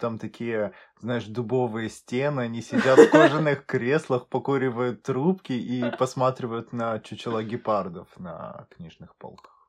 Там 0.00 0.18
такие, 0.18 0.72
знаешь, 0.98 1.26
дубовые 1.26 1.90
стены, 1.90 2.40
они 2.40 2.62
сидят 2.62 2.98
в 2.98 3.10
кожаных 3.10 3.66
креслах, 3.66 4.28
покуривают 4.28 5.02
трубки 5.02 5.52
и 5.52 5.94
посматривают 5.98 6.72
на 6.72 6.98
чучела 7.00 7.44
гепардов 7.44 8.08
на 8.16 8.66
книжных 8.70 9.14
полках. 9.16 9.68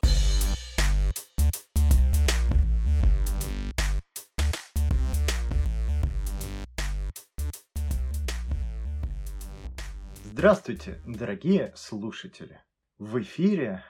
Здравствуйте, 10.23 11.01
дорогие 11.05 11.73
слушатели! 11.75 12.61
В 12.99 13.19
эфире 13.19 13.83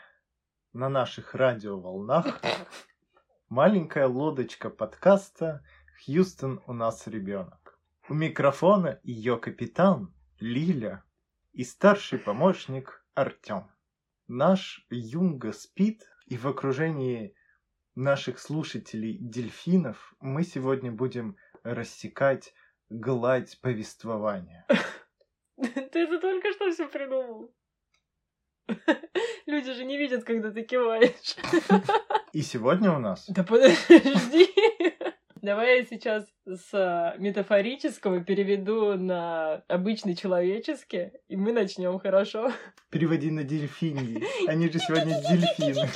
на 0.74 0.90
наших 0.90 1.36
радиоволнах 1.36 2.42
маленькая 3.50 4.08
лодочка 4.08 4.72
подкаста 4.72 5.64
«Хьюстон, 6.04 6.64
у 6.66 6.74
нас 6.74 7.06
ребенок». 7.06 7.80
У 8.10 8.16
микрофона 8.16 9.00
ее 9.04 9.38
капитан 9.38 10.12
Лиля 10.40 11.04
и 11.54 11.64
старший 11.64 12.18
помощник 12.18 13.06
Артем. 13.14 13.70
Наш 14.28 14.86
Юнга 14.90 15.52
спит, 15.52 16.10
и 16.26 16.38
в 16.38 16.48
окружении 16.48 17.36
наших 17.94 18.40
слушателей 18.40 19.18
дельфинов 19.20 20.16
мы 20.20 20.44
сегодня 20.44 20.92
будем 20.92 21.38
рассекать 21.62 22.56
гладь 22.90 23.60
повествования. 23.62 24.66
Ты 25.56 26.00
это 26.00 26.20
только 26.20 26.52
что 26.54 26.72
все 26.72 26.88
придумал. 26.88 27.54
Люди 29.46 29.74
же 29.74 29.86
не 29.86 29.98
видят, 29.98 30.24
когда 30.24 30.52
ты 30.52 30.64
киваешь. 30.64 31.36
И 32.34 32.42
сегодня 32.42 32.92
у 32.92 33.00
нас... 33.00 33.30
Да 33.30 33.44
подожди. 33.44 34.50
Давай 35.42 35.80
я 35.80 35.86
сейчас 35.86 36.28
с 36.46 36.70
а, 36.72 37.16
метафорического 37.18 38.24
переведу 38.24 38.96
на 38.96 39.56
обычный 39.68 40.16
человеческий, 40.16 41.14
и 41.30 41.36
мы 41.36 41.52
начнем, 41.52 41.98
хорошо? 41.98 42.52
Переводи 42.92 43.32
на 43.32 43.44
дельфини. 43.44 44.24
Они 44.48 44.70
же 44.70 44.78
сегодня 44.78 45.20
дельфины. 45.20 45.90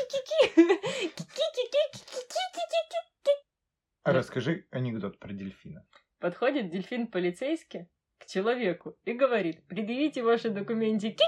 А 4.01 4.13
расскажи 4.13 4.65
анекдот 4.71 5.19
про 5.19 5.31
дельфина. 5.31 5.85
Подходит 6.19 6.71
дельфин 6.71 7.05
полицейский 7.05 7.87
к 8.17 8.25
человеку 8.25 8.97
и 9.05 9.13
говорит, 9.13 9.63
предъявите 9.67 10.23
ваши 10.23 10.49
документики. 10.49 11.23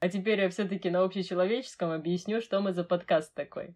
А 0.00 0.08
теперь 0.08 0.40
я 0.40 0.50
все-таки 0.50 0.90
на 0.90 1.02
общечеловеческом 1.02 1.92
объясню, 1.92 2.42
что 2.42 2.60
мы 2.60 2.74
за 2.74 2.84
подкаст 2.84 3.34
такой. 3.34 3.74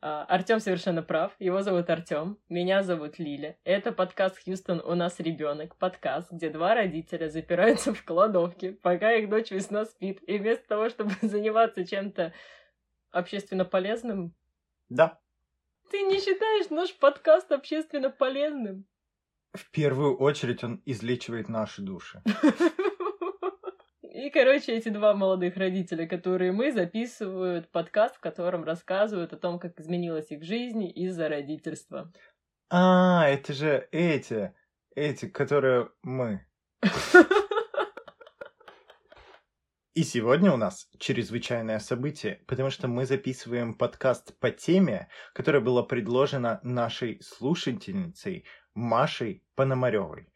А, 0.00 0.24
Артем 0.26 0.60
совершенно 0.60 1.02
прав. 1.02 1.32
Его 1.40 1.62
зовут 1.62 1.90
Артем. 1.90 2.38
Меня 2.48 2.84
зовут 2.84 3.18
Лиля. 3.18 3.58
Это 3.64 3.90
подкаст 3.90 4.38
Хьюстон 4.44 4.80
«У 4.80 4.94
нас 4.94 5.18
ребенок». 5.18 5.74
Подкаст, 5.74 6.30
где 6.30 6.50
два 6.50 6.76
родителя 6.76 7.28
запираются 7.28 7.92
в 7.92 8.04
кладовке, 8.04 8.72
пока 8.72 9.12
их 9.14 9.28
дочь 9.28 9.50
весна 9.50 9.84
спит. 9.86 10.22
И 10.28 10.38
вместо 10.38 10.68
того, 10.68 10.88
чтобы 10.88 11.10
заниматься 11.22 11.84
чем-то 11.84 12.32
общественно 13.10 13.64
полезным... 13.64 14.34
Да. 14.88 15.18
Ты 15.90 16.02
не 16.02 16.20
считаешь 16.20 16.70
наш 16.70 16.94
подкаст 16.94 17.50
общественно 17.50 18.10
полезным? 18.10 18.86
В 19.52 19.68
первую 19.72 20.16
очередь 20.16 20.62
он 20.62 20.80
излечивает 20.84 21.48
наши 21.48 21.82
души. 21.82 22.22
И, 24.18 24.30
короче, 24.30 24.72
эти 24.72 24.88
два 24.88 25.14
молодых 25.14 25.56
родителя, 25.56 26.04
которые 26.08 26.50
мы, 26.50 26.72
записывают 26.72 27.70
подкаст, 27.70 28.16
в 28.16 28.20
котором 28.20 28.64
рассказывают 28.64 29.32
о 29.32 29.36
том, 29.36 29.60
как 29.60 29.78
изменилась 29.78 30.32
их 30.32 30.42
жизнь 30.42 30.90
из-за 30.92 31.28
родительства. 31.28 32.12
А, 32.68 33.28
это 33.28 33.52
же 33.52 33.86
эти, 33.92 34.52
эти, 34.96 35.28
которые 35.28 35.90
мы. 36.02 36.44
И 39.94 40.02
сегодня 40.02 40.50
у 40.52 40.56
нас 40.56 40.88
чрезвычайное 40.98 41.78
событие, 41.78 42.42
потому 42.48 42.70
что 42.70 42.88
мы 42.88 43.06
записываем 43.06 43.72
подкаст 43.72 44.36
по 44.40 44.50
теме, 44.50 45.08
которая 45.32 45.62
была 45.62 45.84
предложена 45.84 46.58
нашей 46.64 47.20
слушательницей 47.22 48.46
Машей 48.74 49.44
Пономаревой. 49.54 50.32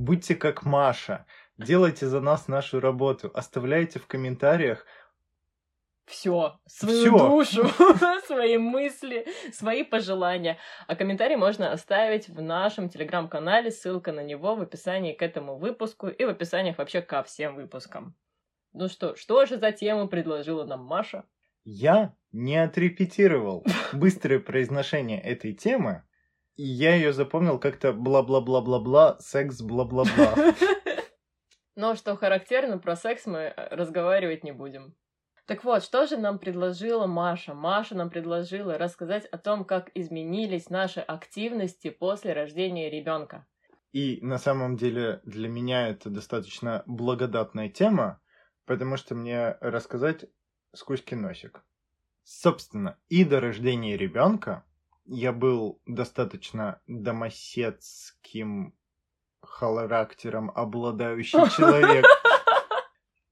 Будьте 0.00 0.34
как 0.34 0.64
Маша, 0.64 1.26
делайте 1.58 2.06
за 2.06 2.22
нас 2.22 2.48
нашу 2.48 2.80
работу, 2.80 3.30
оставляйте 3.34 3.98
в 3.98 4.06
комментариях 4.06 4.86
все, 6.06 6.58
свою 6.66 7.00
Всё. 7.02 7.28
душу, 7.28 7.68
свои 8.26 8.56
мысли, 8.56 9.26
свои 9.52 9.84
пожелания. 9.84 10.56
А 10.86 10.96
комментарий 10.96 11.36
можно 11.36 11.70
оставить 11.70 12.30
в 12.30 12.40
нашем 12.40 12.88
телеграм-канале, 12.88 13.70
ссылка 13.70 14.10
на 14.12 14.24
него 14.24 14.56
в 14.56 14.62
описании 14.62 15.12
к 15.12 15.20
этому 15.20 15.58
выпуску 15.58 16.08
и 16.08 16.24
в 16.24 16.30
описаниях 16.30 16.78
вообще 16.78 17.02
ко 17.02 17.22
всем 17.22 17.54
выпускам. 17.54 18.16
Ну 18.72 18.88
что, 18.88 19.14
что 19.16 19.44
же 19.44 19.58
за 19.58 19.70
тему 19.70 20.08
предложила 20.08 20.64
нам 20.64 20.82
Маша? 20.82 21.24
Я 21.64 22.14
не 22.32 22.56
отрепетировал 22.56 23.66
быстрое 23.92 24.40
произношение 24.40 25.20
этой 25.20 25.52
темы, 25.52 26.04
и 26.60 26.62
я 26.62 26.94
ее 26.94 27.14
запомнил 27.14 27.58
как-то 27.58 27.94
бла-бла-бла-бла-бла, 27.94 29.16
секс 29.18 29.62
бла-бла-бла. 29.62 30.54
Но 31.74 31.94
что 31.94 32.16
характерно, 32.16 32.76
про 32.76 32.96
секс 32.96 33.24
мы 33.24 33.38
э, 33.38 33.74
разговаривать 33.74 34.44
не 34.44 34.52
будем. 34.52 34.94
Так 35.46 35.64
вот, 35.64 35.82
что 35.82 36.06
же 36.06 36.18
нам 36.18 36.38
предложила 36.38 37.06
Маша? 37.06 37.54
Маша 37.54 37.94
нам 37.94 38.10
предложила 38.10 38.76
рассказать 38.76 39.24
о 39.24 39.38
том, 39.38 39.64
как 39.64 39.90
изменились 39.94 40.68
наши 40.68 41.00
активности 41.00 41.88
после 41.88 42.34
рождения 42.34 42.90
ребенка. 42.90 43.46
И 43.92 44.18
на 44.20 44.36
самом 44.36 44.76
деле 44.76 45.22
для 45.24 45.48
меня 45.48 45.88
это 45.88 46.10
достаточно 46.10 46.82
благодатная 46.84 47.70
тема, 47.70 48.20
потому 48.66 48.98
что 48.98 49.14
мне 49.14 49.56
рассказать 49.62 50.26
сквозь 50.74 51.02
носик. 51.10 51.64
Собственно, 52.22 52.98
и 53.08 53.24
до 53.24 53.40
рождения 53.40 53.96
ребенка 53.96 54.66
я 55.04 55.32
был 55.32 55.80
достаточно 55.86 56.80
домоседским 56.86 58.74
характером 59.42 60.50
обладающий 60.54 61.48
человек. 61.56 62.04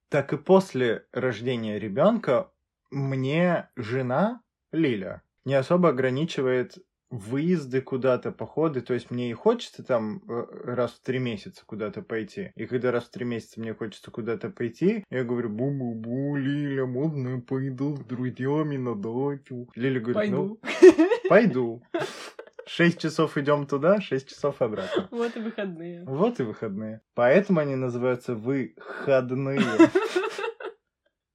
Так 0.09 0.33
и 0.33 0.37
после 0.37 1.07
рождения 1.13 1.79
ребенка 1.79 2.51
мне 2.91 3.71
жена 3.77 4.43
Лиля 4.73 5.23
не 5.45 5.55
особо 5.55 5.91
ограничивает 5.91 6.79
выезды 7.11 7.81
куда-то, 7.81 8.33
походы, 8.33 8.81
то 8.81 8.95
есть 8.95 9.11
мне 9.11 9.31
и 9.31 9.35
хочется 9.35 9.83
там 9.83 10.23
э, 10.29 10.47
раз 10.65 10.93
в 10.93 11.01
три 11.01 11.19
месяца 11.19 11.63
куда-то 11.65 12.03
пойти. 12.03 12.53
И 12.55 12.67
когда 12.67 12.91
раз 12.91 13.05
в 13.05 13.11
три 13.11 13.25
месяца 13.25 13.61
мне 13.61 13.75
хочется 13.75 14.11
куда-то 14.11 14.51
пойти, 14.51 15.05
я 15.11 15.25
говорю, 15.25 15.49
бу-бу-бу, 15.51 16.37
Лиля, 16.37 16.87
можно 16.87 17.41
пойду 17.41 17.97
с 17.97 18.01
друзьями 18.01 18.77
на 18.77 18.95
дачу? 18.95 19.69
Лиля 19.75 20.01
говорит, 20.01 20.15
пойду. 20.15 20.61
ну, 20.71 21.29
пойду. 21.29 21.83
Шесть 22.69 23.01
часов 23.01 23.39
идем 23.39 23.67
туда, 23.67 24.01
шесть 24.01 24.29
часов 24.29 24.61
обратно. 24.61 25.09
Вот 25.11 25.35
и 25.37 25.41
выходные. 25.41 26.05
Вот 26.05 26.39
и 26.39 26.43
выходные. 26.43 27.01
Поэтому 27.15 27.61
они 27.61 27.77
называются 27.77 28.35
выходные. 28.35 29.61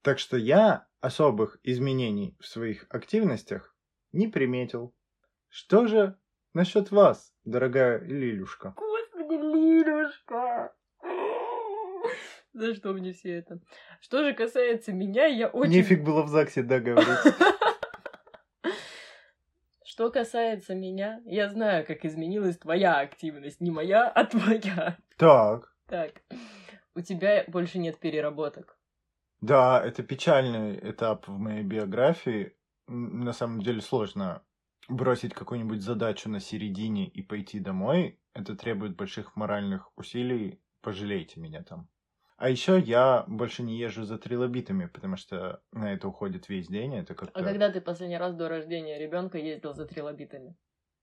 Так 0.02 0.18
что 0.18 0.36
я 0.36 0.86
особых 1.00 1.58
изменений 1.62 2.36
в 2.38 2.46
своих 2.46 2.84
активностях 2.90 3.74
не 4.12 4.28
приметил. 4.28 4.94
Что 5.56 5.86
же 5.86 6.18
насчет 6.52 6.90
вас, 6.90 7.32
дорогая 7.44 8.00
Лилюшка? 8.00 8.74
Господи, 8.76 9.34
Лилюшка! 9.34 10.74
За 12.52 12.74
что 12.74 12.92
мне 12.92 13.12
все 13.12 13.38
это? 13.38 13.60
Что 14.00 14.24
же 14.24 14.34
касается 14.34 14.92
меня, 14.92 15.26
я 15.26 15.46
очень... 15.46 15.70
Нефиг 15.70 16.02
было 16.02 16.24
в 16.24 16.28
ЗАГСе, 16.28 16.64
да, 16.64 16.80
говорить. 16.80 17.34
Что 19.84 20.10
касается 20.10 20.74
меня, 20.74 21.22
я 21.24 21.48
знаю, 21.48 21.86
как 21.86 22.04
изменилась 22.04 22.58
твоя 22.58 22.98
активность. 22.98 23.60
Не 23.60 23.70
моя, 23.70 24.08
а 24.08 24.24
твоя. 24.24 24.98
Так. 25.18 25.72
Так. 25.86 26.22
У 26.96 27.00
тебя 27.00 27.44
больше 27.46 27.78
нет 27.78 28.00
переработок. 28.00 28.76
Да, 29.40 29.80
это 29.80 30.02
печальный 30.02 30.76
этап 30.90 31.28
в 31.28 31.38
моей 31.38 31.62
биографии. 31.62 32.56
На 32.88 33.32
самом 33.32 33.62
деле 33.62 33.80
сложно 33.82 34.42
бросить 34.88 35.34
какую-нибудь 35.34 35.82
задачу 35.82 36.28
на 36.28 36.40
середине 36.40 37.08
и 37.08 37.22
пойти 37.22 37.60
домой, 37.60 38.20
это 38.32 38.56
требует 38.56 38.96
больших 38.96 39.36
моральных 39.36 39.90
усилий, 39.96 40.60
пожалейте 40.80 41.40
меня 41.40 41.62
там. 41.62 41.88
А 42.36 42.48
еще 42.50 42.80
я 42.80 43.24
больше 43.28 43.62
не 43.62 43.78
езжу 43.78 44.04
за 44.04 44.18
трилобитами, 44.18 44.86
потому 44.86 45.16
что 45.16 45.62
на 45.72 45.92
это 45.92 46.08
уходит 46.08 46.48
весь 46.48 46.66
день. 46.66 46.94
Это 46.96 47.14
как 47.14 47.30
а 47.32 47.44
когда 47.44 47.70
ты 47.70 47.80
последний 47.80 48.18
раз 48.18 48.34
до 48.34 48.48
рождения 48.48 48.98
ребенка 48.98 49.38
ездил 49.38 49.72
за 49.72 49.86
трилобитами? 49.86 50.56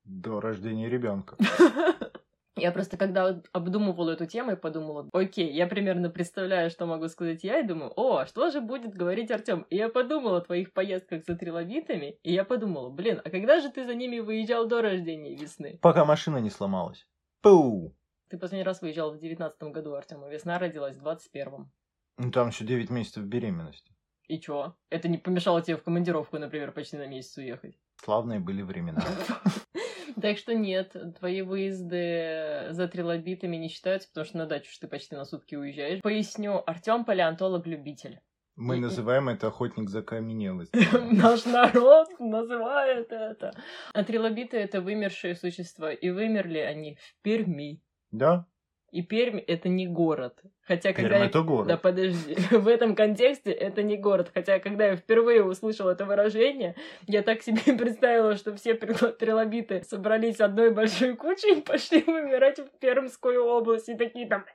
До 0.03 0.41
рождения 0.41 0.89
ребенка. 0.89 1.37
Я 2.57 2.71
просто 2.71 2.97
когда 2.97 3.41
обдумывала 3.53 4.11
эту 4.11 4.25
тему, 4.25 4.51
я 4.51 4.57
подумала, 4.57 5.07
окей, 5.13 5.51
я 5.51 5.67
примерно 5.67 6.09
представляю, 6.09 6.69
что 6.69 6.85
могу 6.85 7.07
сказать 7.07 7.43
я, 7.43 7.59
и 7.59 7.67
думаю, 7.67 7.93
о, 7.95 8.25
что 8.25 8.49
же 8.51 8.59
будет 8.59 8.93
говорить 8.93 9.31
Артем? 9.31 9.65
И 9.69 9.77
я 9.77 9.87
подумала 9.87 10.37
о 10.37 10.41
твоих 10.41 10.73
поездках 10.73 11.23
за 11.23 11.35
трилобитами, 11.35 12.17
и 12.23 12.33
я 12.33 12.43
подумала, 12.43 12.89
блин, 12.89 13.21
а 13.23 13.29
когда 13.29 13.61
же 13.61 13.69
ты 13.69 13.85
за 13.85 13.95
ними 13.95 14.19
выезжал 14.19 14.67
до 14.67 14.81
рождения 14.81 15.35
весны? 15.35 15.79
Пока 15.81 16.03
машина 16.03 16.37
не 16.37 16.49
сломалась. 16.49 17.07
Пу! 17.41 17.95
Ты 18.29 18.37
последний 18.37 18.65
раз 18.65 18.81
выезжал 18.81 19.13
в 19.13 19.17
девятнадцатом 19.17 19.71
году, 19.71 19.93
Артем, 19.93 20.23
а 20.23 20.29
весна 20.29 20.59
родилась 20.59 20.97
в 20.97 20.99
двадцать 20.99 21.31
первом. 21.31 21.71
Ну 22.17 22.31
там 22.31 22.49
еще 22.49 22.65
9 22.65 22.89
месяцев 22.89 23.23
беременности. 23.23 23.95
И 24.27 24.39
чё? 24.39 24.75
Это 24.89 25.07
не 25.07 25.17
помешало 25.17 25.61
тебе 25.61 25.75
в 25.75 25.83
командировку, 25.83 26.37
например, 26.37 26.71
почти 26.71 26.97
на 26.97 27.07
месяц 27.07 27.37
уехать? 27.37 27.77
Славные 28.03 28.39
были 28.39 28.61
времена. 28.61 29.03
Так 30.21 30.37
что 30.37 30.53
нет, 30.53 30.95
твои 31.19 31.41
выезды 31.41 32.67
за 32.69 32.87
трилобитами 32.87 33.57
не 33.57 33.69
считаются, 33.69 34.07
потому 34.09 34.25
что 34.25 34.37
на 34.37 34.45
дачу 34.45 34.69
ты 34.79 34.87
почти 34.87 35.15
на 35.15 35.25
сутки 35.25 35.55
уезжаешь. 35.55 36.01
Поясню, 36.01 36.61
Артем 36.65 37.05
палеонтолог-любитель. 37.05 38.19
Мы 38.55 38.77
называем 38.77 39.29
это 39.29 39.47
охотник 39.47 39.89
за 39.89 40.03
каменелость. 40.03 40.73
Наш 41.11 41.45
народ 41.45 42.09
называет 42.19 43.11
это. 43.11 43.53
А 43.93 44.03
трилобиты— 44.03 44.57
это 44.57 44.81
вымершие 44.81 45.35
существа, 45.35 45.91
и 45.91 46.09
вымерли 46.09 46.59
они 46.59 46.95
в 46.95 47.21
Перми. 47.23 47.81
Да? 48.11 48.45
И 48.91 49.01
Пермь— 49.01 49.39
это 49.47 49.69
не 49.69 49.87
город. 49.87 50.41
Хотя, 50.63 50.91
когда 50.91 51.11
Пермь 51.11 51.21
я... 51.21 51.25
это 51.27 51.41
город. 51.41 51.67
Да 51.67 51.77
подожди, 51.77 52.35
в 52.51 52.67
этом 52.67 52.93
контексте 52.93 53.51
это 53.51 53.83
не 53.83 53.95
город. 53.95 54.31
Хотя, 54.33 54.59
когда 54.59 54.87
я 54.87 54.97
впервые 54.97 55.43
услышала 55.43 55.91
это 55.91 56.05
выражение, 56.05 56.75
я 57.07 57.23
так 57.23 57.41
себе 57.41 57.61
представила, 57.77 58.35
что 58.35 58.53
все 58.55 58.73
трил- 58.73 59.13
трилобиты 59.13 59.83
собрались 59.83 60.41
одной 60.41 60.71
большой 60.71 61.15
кучей 61.15 61.59
и 61.59 61.61
пошли 61.65 62.03
вымирать 62.03 62.59
в 62.59 62.69
Пермскую 62.79 63.43
область. 63.45 63.87
И 63.87 63.95
такие 63.95 64.27
там... 64.27 64.45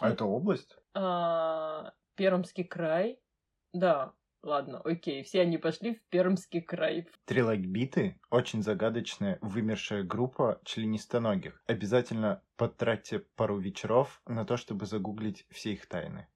А 0.00 0.10
это 0.10 0.24
область? 0.24 0.76
А, 0.94 1.92
Пермский 2.16 2.64
край? 2.64 3.18
Да, 3.74 4.12
ладно, 4.48 4.80
окей. 4.80 5.22
Все 5.22 5.42
они 5.42 5.58
пошли 5.58 5.94
в 5.94 6.02
Пермский 6.08 6.60
край. 6.60 7.06
Трилогбиты— 7.26 8.18
очень 8.30 8.62
загадочная 8.62 9.38
вымершая 9.40 10.02
группа 10.02 10.60
членистоногих. 10.64 11.62
Обязательно 11.66 12.42
потратьте 12.56 13.20
пару 13.36 13.58
вечеров 13.58 14.20
на 14.26 14.44
то, 14.44 14.56
чтобы 14.56 14.86
загуглить 14.86 15.46
все 15.50 15.72
их 15.74 15.86
тайны. 15.86 16.26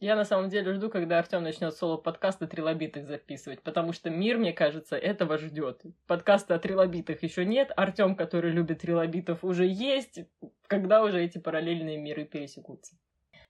Я 0.00 0.16
на 0.16 0.24
самом 0.24 0.50
деле 0.50 0.74
жду, 0.74 0.90
когда 0.90 1.18
Артем 1.18 1.44
начнет 1.44 1.74
соло 1.74 1.96
подкасты 1.96 2.46
трилобитых 2.46 3.06
записывать, 3.06 3.62
потому 3.62 3.92
что 3.92 4.10
мир, 4.10 4.36
мне 4.36 4.52
кажется, 4.52 4.96
этого 4.96 5.38
ждет. 5.38 5.82
Подкаста 6.06 6.56
о 6.56 6.58
трилобитах 6.58 7.22
еще 7.22 7.46
нет, 7.46 7.70
Артем, 7.76 8.16
который 8.16 8.50
любит 8.50 8.80
трилобитов, 8.80 9.44
уже 9.44 9.64
есть. 9.66 10.20
Когда 10.66 11.02
уже 11.02 11.22
эти 11.22 11.38
параллельные 11.38 11.96
миры 11.96 12.24
пересекутся? 12.24 12.96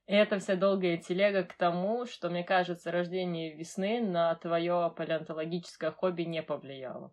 И 0.07 0.15
это 0.15 0.39
вся 0.39 0.55
долгая 0.55 0.99
телега 0.99 1.45
к 1.45 1.55
тому, 1.55 2.05
что, 2.05 2.29
мне 2.29 2.45
кажется, 2.45 2.91
рождение 2.91 3.55
весны 3.55 4.01
на 4.01 4.35
твое 4.35 4.93
палеонтологическое 4.95 5.93
хобби 5.93 6.23
не 6.23 6.43
повлияло. 6.43 7.13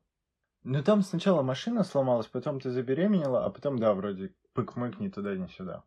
Ну 0.63 0.83
там 0.83 1.01
сначала 1.01 1.41
машина 1.41 1.83
сломалась, 1.83 2.27
потом 2.27 2.59
ты 2.59 2.69
забеременела, 2.69 3.45
а 3.45 3.49
потом, 3.49 3.79
да, 3.79 3.93
вроде 3.93 4.33
пык-мык 4.53 4.99
ни 4.99 5.09
туда, 5.09 5.35
ни 5.35 5.47
сюда. 5.47 5.83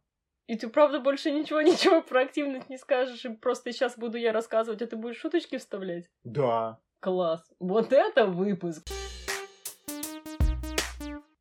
И 0.47 0.57
ты 0.57 0.69
правда 0.69 1.01
больше 1.01 1.31
ничего, 1.31 1.61
ничего 1.63 2.03
про 2.03 2.23
активность 2.23 2.71
не 2.71 2.79
скажешь, 2.79 3.25
и 3.25 3.29
просто 3.29 3.73
сейчас 3.73 3.99
буду 3.99 4.17
я 4.19 4.33
рассказывать, 4.33 4.83
а 4.83 4.87
ты 4.87 4.97
будешь 4.97 5.19
шуточки 5.19 5.59
вставлять? 5.59 6.11
Да. 6.25 6.81
Класс. 7.01 7.53
Вот 7.61 7.93
это 7.93 8.27
выпуск. 8.27 8.89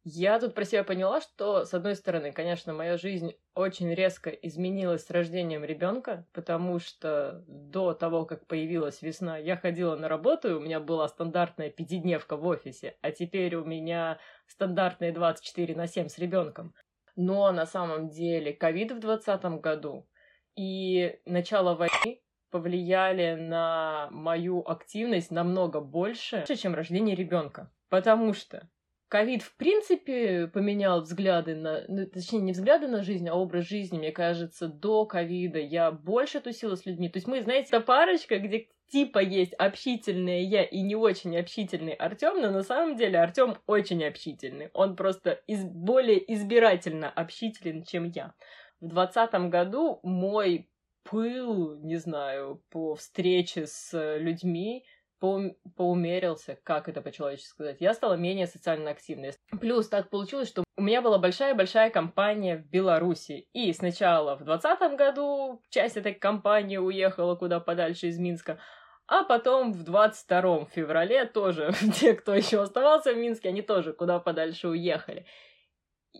Я 0.05 0.38
тут 0.38 0.53
про 0.53 0.65
себя 0.65 0.83
поняла, 0.83 1.21
что, 1.21 1.63
с 1.63 1.73
одной 1.73 1.95
стороны, 1.95 2.33
конечно, 2.33 2.73
моя 2.73 2.97
жизнь 2.97 3.35
очень 3.55 3.94
резко 3.94 4.29
изменилась 4.29 5.05
с 5.05 5.09
рождением 5.09 5.63
ребенка, 5.63 6.27
потому 6.33 6.79
что 6.79 7.41
до 7.47 7.94
того, 7.94 8.25
как 8.25 8.45
появилась 8.45 9.01
весна, 9.01 9.38
я 9.38 9.55
ходила 9.55 9.95
на 9.95 10.09
работу, 10.09 10.50
и 10.50 10.53
у 10.53 10.59
меня 10.59 10.81
была 10.81 11.07
стандартная 11.07 11.69
пятидневка 11.69 12.35
в 12.35 12.45
офисе, 12.45 12.97
а 13.01 13.11
теперь 13.11 13.55
у 13.55 13.63
меня 13.63 14.19
стандартные 14.47 15.13
24 15.13 15.73
на 15.73 15.88
7 15.88 16.09
с 16.09 16.17
ребенком. 16.17 16.73
Но 17.15 17.50
на 17.53 17.65
самом 17.65 18.09
деле 18.09 18.51
ковид 18.51 18.91
в 18.91 19.00
2020 19.00 19.61
году 19.61 20.09
и 20.57 21.17
начало 21.25 21.75
войны 21.75 22.21
повлияли 22.50 23.35
на 23.35 24.09
мою 24.11 24.61
активность 24.67 25.31
намного 25.31 25.79
больше, 25.79 26.44
чем 26.57 26.75
рождение 26.75 27.15
ребенка. 27.15 27.71
Потому 27.89 28.33
что 28.33 28.69
ковид, 29.13 29.44
в 29.44 29.56
принципе, 29.57 30.48
поменял 30.48 31.01
взгляды 31.01 31.54
на... 31.54 31.83
Ну, 31.88 32.07
точнее, 32.07 32.39
не 32.39 32.51
взгляды 32.51 32.88
на 32.88 33.04
жизнь, 33.04 33.30
а 33.30 33.36
образ 33.36 33.68
жизни. 33.68 34.00
Мне 34.00 34.12
кажется, 34.12 34.68
до 34.68 35.06
ковида 35.06 35.60
я 35.60 35.92
больше 35.92 36.42
тусила 36.42 36.74
с 36.74 36.88
людьми. 36.88 37.10
То 37.10 37.18
есть 37.18 37.27
мы, 37.27 37.44
знаете, 37.44 37.69
та 37.69 37.80
парочка, 37.80 38.39
где 38.39 38.69
типа 38.92 39.19
есть 39.19 39.54
общительная 39.54 40.42
я 40.42 40.63
и 40.63 40.81
не 40.81 40.95
очень 40.95 41.38
общительный 41.38 41.94
Артем, 41.94 42.42
но 42.42 42.50
на 42.50 42.63
самом 42.63 42.95
деле 42.95 43.19
Артем 43.19 43.56
очень 43.68 44.04
общительный. 44.04 44.71
Он 44.74 44.95
просто 44.95 45.33
из... 45.45 45.63
более 45.63 46.33
избирательно 46.33 47.07
общителен, 47.07 47.83
чем 47.83 48.06
я. 48.06 48.33
В 48.81 48.88
двадцатом 48.88 49.51
году 49.51 50.00
мой 50.01 50.71
пыл, 51.04 51.75
не 51.83 51.98
знаю, 51.98 52.63
по 52.71 52.95
встрече 52.95 53.68
с 53.68 54.18
людьми 54.18 54.86
поум- 55.24 55.56
поумерился, 55.78 56.60
как 56.64 56.90
это 56.90 57.02
по-человечески 57.02 57.48
сказать. 57.48 57.78
Я 57.80 57.94
стала 57.94 58.16
менее 58.16 58.46
социально 58.46 58.92
активной. 58.92 59.31
Плюс 59.62 59.88
так 59.88 60.10
получилось, 60.10 60.50
что 60.50 60.66
у 60.75 60.81
меня 60.81 61.02
была 61.02 61.18
большая-большая 61.18 61.92
компания 61.92 62.58
в 62.58 62.70
Беларуси. 62.70 63.48
И 63.54 63.72
сначала 63.72 64.36
в 64.36 64.44
2020 64.44 64.98
году 64.98 65.62
часть 65.70 65.96
этой 65.96 66.14
компании 66.14 66.75
уехала 66.75 67.36
куда 67.36 67.62
подальше 67.62 68.08
из 68.08 68.20
Минска, 68.20 68.60
а 69.08 69.24
потом 69.24 69.72
в 69.72 69.84
22 69.84 70.66
феврале 70.66 71.25
тоже 71.25 71.72
те, 71.96 72.16
кто 72.16 72.36
еще 72.36 72.62
оставался 72.62 73.14
в 73.14 73.18
Минске, 73.18 73.48
они 73.48 73.62
тоже 73.62 73.94
куда 73.94 74.20
подальше 74.20 74.68
уехали. 74.68 75.25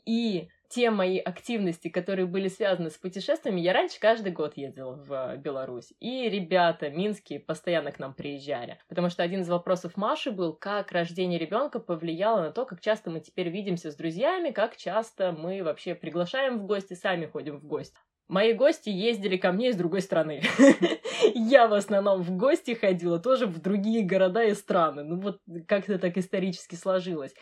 И 0.06 0.48
те 0.70 0.90
мои 0.90 1.20
активности, 1.20 1.88
которые 1.88 2.26
были 2.26 2.48
связаны 2.48 2.90
с 2.90 2.98
путешествиями, 2.98 3.62
я 3.62 3.74
раньше 3.74 4.00
каждый 4.00 4.32
год 4.32 4.58
ездила 4.58 4.94
в 4.96 5.38
Беларусь. 5.38 5.94
И 6.00 6.30
ребята 6.30 6.90
минские 6.90 7.40
постоянно 7.40 7.92
к 7.92 8.00
нам 8.00 8.14
приезжали. 8.14 8.80
Потому 8.88 9.10
что 9.10 9.24
один 9.24 9.42
из 9.42 9.50
вопросов 9.50 9.98
Маши 9.98 10.32
был, 10.32 10.54
как 10.54 10.92
рождение 10.92 11.40
ребенка 11.40 11.80
повлияло 11.80 12.42
на 12.42 12.52
то, 12.52 12.66
как 12.66 12.82
часто 12.82 13.12
мы 13.12 13.20
теперь 13.20 13.50
видимся 13.50 13.92
с 13.92 13.96
друзьями, 13.96 14.52
как 14.52 14.78
часто 14.78 15.32
мы 15.32 15.64
вообще 15.64 15.96
приглашаем 15.96 16.60
в 16.60 16.66
гости, 16.66 16.94
сами 16.94 17.26
ходим 17.26 17.60
в 17.60 17.66
гости. 17.66 17.98
Мои 18.30 18.54
гости 18.54 18.90
ездили 18.90 19.38
ко 19.38 19.52
мне 19.52 19.70
из 19.70 19.76
другой 19.76 20.02
страны. 20.02 20.42
Я 21.36 21.68
в 21.68 21.74
основном 21.74 22.24
в 22.24 22.32
гости 22.32 22.74
ходила 22.74 23.20
тоже 23.20 23.46
в 23.46 23.62
другие 23.62 24.04
города 24.04 24.44
и 24.44 24.54
страны. 24.54 25.04
Ну 25.04 25.20
вот 25.20 25.42
как-то 25.68 26.00
так 26.00 26.18
исторически 26.18 26.76
сложилось. 26.76 27.34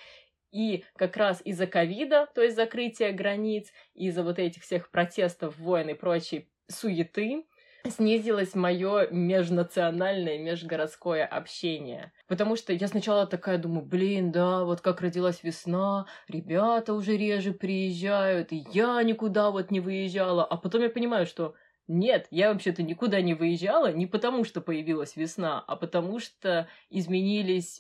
И 0.52 0.84
как 0.96 1.18
раз 1.18 1.42
из-за 1.44 1.68
ковида, 1.68 2.28
то 2.34 2.42
есть 2.42 2.56
закрытия 2.56 3.12
границ, 3.12 3.72
из-за 3.94 4.24
вот 4.24 4.40
этих 4.40 4.64
всех 4.64 4.92
протестов, 4.92 5.58
войн 5.58 5.90
и 5.90 5.94
прочей 5.94 6.50
суеты, 6.68 7.46
снизилось 7.90 8.54
мое 8.54 9.08
межнациональное, 9.10 10.38
межгородское 10.38 11.26
общение. 11.26 12.12
Потому 12.28 12.56
что 12.56 12.74
я 12.74 12.88
сначала 12.88 13.26
такая 13.26 13.58
думаю, 13.58 13.86
блин, 13.86 14.32
да, 14.32 14.64
вот 14.64 14.82
как 14.82 15.02
родилась 15.02 15.44
весна, 15.44 16.06
ребята 16.28 16.94
уже 16.94 17.18
реже 17.18 17.54
приезжают, 17.54 18.52
и 18.52 18.66
я 18.72 19.02
никуда 19.04 19.52
вот 19.52 19.72
не 19.72 19.80
выезжала. 19.80 20.46
А 20.46 20.58
потом 20.58 20.84
я 20.84 20.90
понимаю, 20.90 21.26
что 21.26 21.56
нет, 21.88 22.28
я 22.30 22.54
вообще-то 22.54 22.84
никуда 22.84 23.22
не 23.22 23.34
выезжала 23.34 23.92
не 23.92 24.06
потому, 24.06 24.44
что 24.46 24.62
появилась 24.62 25.16
весна, 25.16 25.64
а 25.68 25.76
потому 25.76 26.20
что 26.20 26.68
изменились 26.90 27.80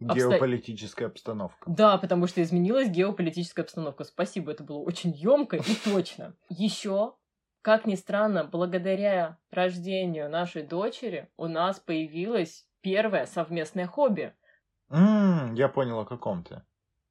Геополитическая 0.00 1.08
обстановка. 1.08 1.70
Да, 1.70 1.98
потому 1.98 2.26
что 2.26 2.42
изменилась 2.42 2.88
геополитическая 2.88 3.64
обстановка. 3.64 4.04
Спасибо, 4.04 4.52
это 4.52 4.64
было 4.64 4.78
очень 4.78 5.12
емко 5.12 5.56
и 5.56 5.74
точно. 5.84 6.34
Еще, 6.48 7.14
как 7.62 7.86
ни 7.86 7.94
странно, 7.94 8.44
благодаря 8.44 9.38
рождению 9.50 10.28
нашей 10.28 10.62
дочери 10.62 11.30
у 11.36 11.46
нас 11.46 11.80
появилось 11.80 12.66
первое 12.80 13.26
совместное 13.26 13.86
хобби. 13.86 14.34
М, 14.90 15.54
я 15.54 15.68
понял, 15.68 16.00
о 16.00 16.04
каком 16.04 16.44
ты. 16.44 16.62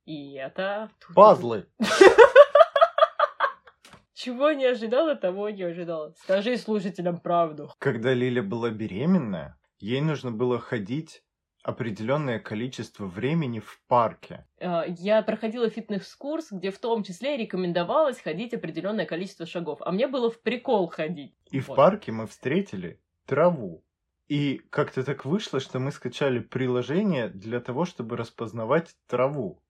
И 0.06 0.34
это... 0.34 0.92
Пазлы. 1.16 1.68
Чего 4.14 4.52
не 4.52 4.66
ожидала, 4.66 5.16
того 5.16 5.50
не 5.50 5.64
ожидала. 5.64 6.14
Скажи 6.20 6.58
слушателям 6.58 7.18
правду. 7.18 7.72
Когда 7.80 8.14
Лиля 8.14 8.44
была 8.44 8.70
беременная, 8.70 9.58
ей 9.80 10.02
нужно 10.02 10.32
было 10.32 10.60
ходить 10.60 11.24
определенное 11.64 12.40
количество 12.40 13.06
времени 13.06 13.60
в 13.60 13.82
парке. 13.88 14.46
А, 14.60 14.86
Я 14.86 15.22
проходила 15.24 15.70
фитнес-курс, 15.70 16.52
где 16.52 16.72
в 16.72 16.78
том 16.78 17.04
числе 17.04 17.38
рекомендовалось 17.38 18.20
ходить 18.20 18.54
определенное 18.54 19.06
количество 19.06 19.46
шагов. 19.46 19.80
А 19.82 19.92
мне 19.92 20.08
было 20.08 20.30
в 20.30 20.42
прикол 20.42 20.88
ходить. 20.90 21.36
И 21.52 21.60
в 21.60 21.70
Вот. 21.70 21.76
парке 21.78 22.12
мы 22.12 22.28
встретили 22.28 23.00
траву. 23.26 23.84
И 24.30 24.62
как-то 24.70 25.04
так 25.04 25.26
вышло, 25.26 25.60
что 25.60 25.80
мы 25.80 25.92
скачали 25.92 26.40
приложение 26.40 27.28
для 27.28 27.60
того, 27.60 27.86
чтобы 27.86 28.18
распознавать 28.18 28.96
траву. 29.08 29.62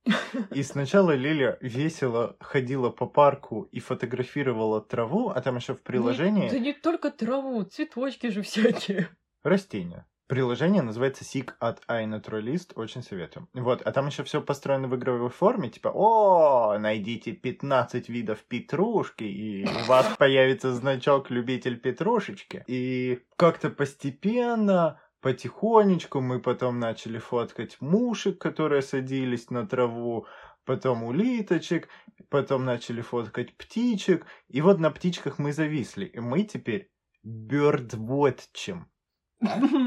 И 0.51 0.63
сначала 0.63 1.15
Лиля 1.15 1.57
весело 1.59 2.37
ходила 2.39 2.89
по 2.89 3.07
парку 3.07 3.63
и 3.71 3.79
фотографировала 3.79 4.79
траву, 4.81 5.29
а 5.29 5.41
там 5.41 5.55
еще 5.57 5.73
в 5.73 5.81
приложении... 5.81 6.43
Не, 6.43 6.49
да 6.49 6.59
не 6.59 6.73
только 6.73 7.09
траву, 7.11 7.63
цветочки 7.63 8.27
же 8.27 8.41
всякие. 8.41 9.09
Растения. 9.43 10.05
Приложение 10.33 10.81
называется 10.81 11.23
SIG 11.23 11.51
от 11.59 11.83
iNaturalist, 11.87 12.71
очень 12.73 13.03
советую. 13.03 13.47
Вот, 13.53 13.83
а 13.83 13.91
там 13.91 14.07
еще 14.07 14.23
все 14.23 14.41
построено 14.41 14.87
в 14.87 14.95
игровой 14.95 15.29
форме, 15.29 15.69
типа, 15.69 15.91
о, 15.93 16.75
найдите 16.79 17.33
15 17.33 18.09
видов 18.09 18.39
петрушки, 18.45 19.25
и 19.25 19.63
у 19.63 19.85
вас 19.85 20.07
появится 20.17 20.73
значок 20.73 21.29
любитель 21.29 21.79
петрушечки. 21.79 22.63
И 22.65 23.19
как-то 23.35 23.69
постепенно 23.69 24.99
потихонечку 25.21 26.19
мы 26.19 26.39
потом 26.39 26.79
начали 26.79 27.19
фоткать 27.19 27.77
мушек, 27.79 28.39
которые 28.39 28.81
садились 28.81 29.51
на 29.51 29.67
траву, 29.67 30.25
потом 30.65 31.03
улиточек, 31.03 31.89
потом 32.29 32.65
начали 32.65 33.01
фоткать 33.01 33.55
птичек, 33.55 34.25
и 34.47 34.61
вот 34.61 34.79
на 34.79 34.89
птичках 34.89 35.37
мы 35.37 35.53
зависли. 35.53 36.05
И 36.05 36.19
мы 36.19 36.41
теперь 36.41 36.89
birdwatchим. 37.23 38.85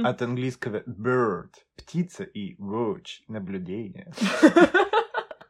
От 0.04 0.22
английского 0.22 0.82
bird– 0.86 1.50
птица 1.76 2.25
и 2.25 2.56
watch– 2.56 3.22
наблюдение. 3.28 4.12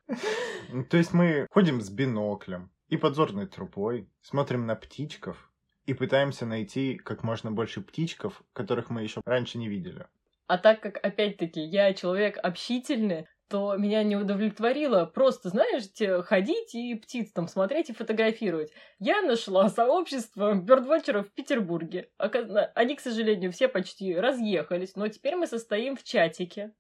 То 0.91 0.97
есть 0.97 1.13
мы 1.13 1.47
ходим 1.51 1.81
с 1.81 1.91
биноклем 1.91 2.71
и 2.89 2.97
подзорной 2.97 3.47
трубой, 3.47 4.09
смотрим 4.23 4.67
на 4.67 4.77
птичков 4.77 5.51
и 5.87 5.95
пытаемся 5.95 6.47
найти 6.47 6.97
как 6.97 7.25
можно 7.25 7.51
больше 7.51 7.81
птичков, 7.81 8.43
которых 8.53 8.91
мы 8.91 9.03
еще 9.03 9.21
раньше 9.25 9.59
не 9.59 9.69
видели. 9.69 10.07
А 10.47 10.59
так 10.59 10.81
как, 10.81 11.05
опять-таки, 11.05 11.61
я 11.61 11.93
человек 11.93 12.39
общительный, 12.41 13.27
то 13.49 13.77
меня 13.77 14.03
не 14.03 14.17
удовлетворило 14.17 15.07
просто, 15.07 15.51
знаешь, 15.51 15.85
ходить 16.27 16.75
и 16.75 16.95
птиц 16.95 17.33
там 17.33 17.49
смотреть 17.49 17.91
и 17.91 17.95
фотографировать. 17.95 18.73
Я 18.99 19.23
нашла 19.23 19.69
сообщество 19.69 20.55
бёрдвотчеров 20.55 21.29
в 21.29 21.33
Петербурге. 21.33 22.11
Они, 22.19 22.97
к 22.97 23.01
сожалению, 23.01 23.53
все 23.53 23.69
почти 23.69 24.17
разъехались, 24.17 24.97
но 24.97 25.09
теперь 25.09 25.37
мы 25.37 25.47
состоим 25.47 25.97
в 25.97 26.03
чатике. 26.03 26.73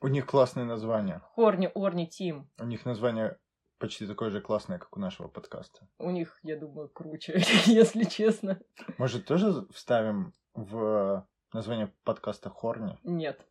У 0.00 0.08
них 0.08 0.26
классное 0.26 0.64
название. 0.64 1.20
Хорни 1.34 1.70
Орни 1.74 2.06
Тим. 2.06 2.50
У 2.58 2.64
них 2.64 2.84
название 2.84 3.38
почти 3.78 4.06
такое 4.06 4.30
же 4.30 4.40
классное, 4.40 4.78
как 4.78 4.96
у 4.96 5.00
нашего 5.00 5.28
подкаста. 5.28 5.88
У 5.98 6.10
них, 6.10 6.38
я 6.42 6.56
думаю, 6.56 6.88
круче, 6.88 7.42
если 7.66 8.04
честно. 8.04 8.60
Может, 8.98 9.26
тоже 9.26 9.66
вставим 9.72 10.32
в 10.54 11.26
название 11.52 11.92
подкаста 12.04 12.50
Хорни? 12.50 12.98
Нет. 13.02 13.46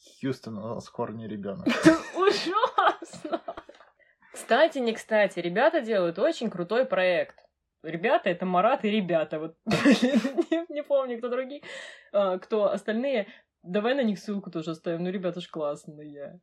Хьюстон 0.00 0.58
у 0.58 0.74
нас 0.74 0.88
хорни 0.88 1.26
ребенок. 1.26 1.66
Ужасно! 2.16 3.40
Кстати, 4.32 4.78
не 4.78 4.94
кстати, 4.94 5.38
ребята 5.40 5.80
делают 5.80 6.18
очень 6.18 6.50
крутой 6.50 6.86
проект. 6.86 7.36
Ребята, 7.82 8.30
это 8.30 8.46
Марат 8.46 8.84
и 8.84 8.90
ребята. 8.90 9.38
Вот 9.38 9.56
не, 9.66 10.72
не 10.74 10.82
помню, 10.82 11.18
кто 11.18 11.28
другие. 11.28 11.62
А, 12.12 12.38
кто 12.38 12.70
остальные. 12.70 13.26
Давай 13.62 13.94
на 13.94 14.02
них 14.02 14.18
ссылку 14.18 14.50
тоже 14.50 14.72
оставим. 14.72 15.04
Ну, 15.04 15.10
ребята 15.10 15.40
ж 15.40 15.48
классные. 15.48 16.40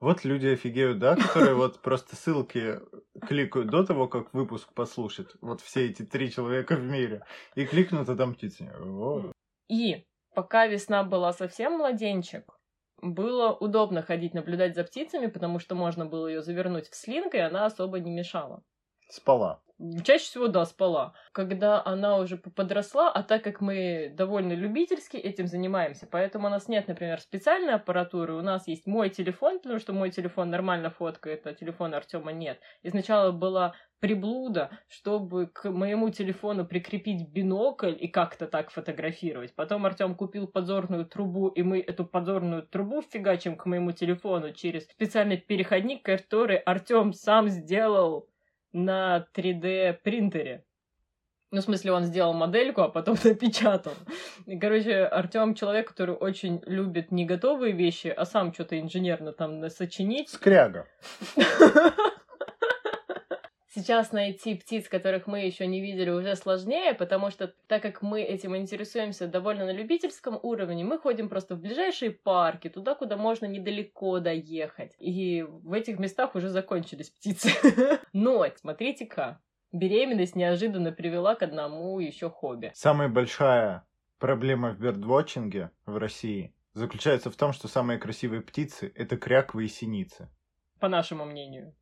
Вот 0.00 0.24
люди 0.24 0.48
офигеют, 0.48 0.98
да, 0.98 1.16
которые 1.16 1.54
вот 1.54 1.80
просто 1.80 2.16
ссылки 2.16 2.80
кликают 3.26 3.68
до 3.68 3.84
того, 3.84 4.08
как 4.08 4.34
выпуск 4.34 4.72
послушать. 4.74 5.28
Вот 5.40 5.60
все 5.60 5.86
эти 5.86 6.04
три 6.04 6.30
человека 6.30 6.76
в 6.76 6.82
мире. 6.82 7.24
И 7.54 7.64
кликнут, 7.64 8.08
а 8.08 8.16
там 8.16 8.34
птицы. 8.34 8.70
И 9.68 10.06
пока 10.34 10.66
весна 10.66 11.04
была 11.04 11.32
совсем 11.32 11.78
младенчик, 11.78 12.44
было 13.04 13.52
удобно 13.52 14.02
ходить 14.02 14.34
наблюдать 14.34 14.74
за 14.74 14.84
птицами, 14.84 15.26
потому 15.26 15.58
что 15.58 15.74
можно 15.74 16.06
было 16.06 16.26
ее 16.26 16.42
завернуть 16.42 16.88
в 16.88 16.94
слинг, 16.96 17.34
и 17.34 17.38
она 17.38 17.66
особо 17.66 18.00
не 18.00 18.10
мешала. 18.10 18.64
Спала. 19.08 19.62
Чаще 20.04 20.24
всего, 20.24 20.46
да, 20.46 20.64
спала. 20.66 21.14
Когда 21.32 21.82
она 21.84 22.18
уже 22.18 22.36
подросла, 22.36 23.10
а 23.10 23.24
так 23.24 23.42
как 23.42 23.60
мы 23.60 24.08
довольно 24.14 24.52
любительски 24.52 25.16
этим 25.16 25.48
занимаемся, 25.48 26.06
поэтому 26.08 26.46
у 26.46 26.50
нас 26.50 26.68
нет, 26.68 26.86
например, 26.86 27.20
специальной 27.20 27.74
аппаратуры, 27.74 28.34
у 28.34 28.40
нас 28.40 28.68
есть 28.68 28.86
мой 28.86 29.10
телефон, 29.10 29.58
потому 29.58 29.80
что 29.80 29.92
мой 29.92 30.10
телефон 30.10 30.50
нормально 30.50 30.90
фоткает, 30.90 31.46
а 31.48 31.54
телефона 31.54 31.96
Артема 31.96 32.32
нет. 32.32 32.60
И 32.82 32.90
сначала 32.90 33.32
была 33.32 33.74
приблуда, 33.98 34.70
чтобы 34.86 35.48
к 35.48 35.68
моему 35.70 36.10
телефону 36.10 36.64
прикрепить 36.64 37.28
бинокль 37.30 37.96
и 37.98 38.06
как-то 38.06 38.46
так 38.46 38.70
фотографировать. 38.70 39.56
Потом 39.56 39.86
Артем 39.86 40.14
купил 40.14 40.46
подзорную 40.46 41.04
трубу, 41.04 41.48
и 41.48 41.62
мы 41.62 41.80
эту 41.80 42.04
подзорную 42.04 42.62
трубу 42.62 43.02
фигачим 43.02 43.56
к 43.56 43.66
моему 43.66 43.90
телефону 43.90 44.52
через 44.52 44.84
специальный 44.84 45.38
переходник, 45.38 46.04
который 46.04 46.58
Артем 46.58 47.12
сам 47.12 47.48
сделал 47.48 48.28
на 48.74 49.26
3D 49.34 49.94
принтере. 50.02 50.64
Ну, 51.50 51.60
в 51.60 51.64
смысле, 51.64 51.92
он 51.92 52.04
сделал 52.04 52.34
модельку, 52.34 52.82
а 52.82 52.88
потом 52.88 53.16
напечатал. 53.24 53.94
И, 54.44 54.58
короче, 54.58 55.04
Артем 55.04 55.54
человек, 55.54 55.88
который 55.88 56.16
очень 56.16 56.60
любит 56.66 57.12
не 57.12 57.24
готовые 57.24 57.72
вещи, 57.72 58.08
а 58.08 58.26
сам 58.26 58.52
что-то 58.52 58.78
инженерно 58.78 59.32
там 59.32 59.70
сочинить. 59.70 60.30
Скряга. 60.30 60.86
Сейчас 63.74 64.12
найти 64.12 64.54
птиц, 64.54 64.88
которых 64.88 65.26
мы 65.26 65.40
еще 65.40 65.66
не 65.66 65.80
видели, 65.80 66.08
уже 66.08 66.36
сложнее, 66.36 66.94
потому 66.94 67.32
что 67.32 67.52
так 67.66 67.82
как 67.82 68.02
мы 68.02 68.22
этим 68.22 68.56
интересуемся 68.56 69.26
довольно 69.26 69.64
на 69.66 69.72
любительском 69.72 70.38
уровне, 70.40 70.84
мы 70.84 70.96
ходим 70.96 71.28
просто 71.28 71.56
в 71.56 71.60
ближайшие 71.60 72.12
парки, 72.12 72.68
туда, 72.68 72.94
куда 72.94 73.16
можно 73.16 73.46
недалеко 73.46 74.20
доехать. 74.20 74.94
И 75.00 75.42
в 75.42 75.72
этих 75.72 75.98
местах 75.98 76.36
уже 76.36 76.50
закончились 76.50 77.10
птицы. 77.10 77.50
Но, 78.12 78.46
смотрите-ка, 78.54 79.40
беременность 79.72 80.36
неожиданно 80.36 80.92
привела 80.92 81.34
к 81.34 81.42
одному 81.42 81.98
еще 81.98 82.30
хобби. 82.30 82.70
Самая 82.76 83.08
большая 83.08 83.84
проблема 84.20 84.70
в 84.70 84.78
бердвотчинге 84.78 85.72
в 85.84 85.96
России 85.96 86.54
заключается 86.74 87.28
в 87.28 87.34
том, 87.34 87.52
что 87.52 87.66
самые 87.66 87.98
красивые 87.98 88.40
птицы— 88.40 88.92
это 88.94 89.16
кряквы 89.16 89.64
и 89.64 89.68
синицы. 89.68 90.28
По 90.78 90.86
нашему 90.86 91.24
мнению. 91.24 91.74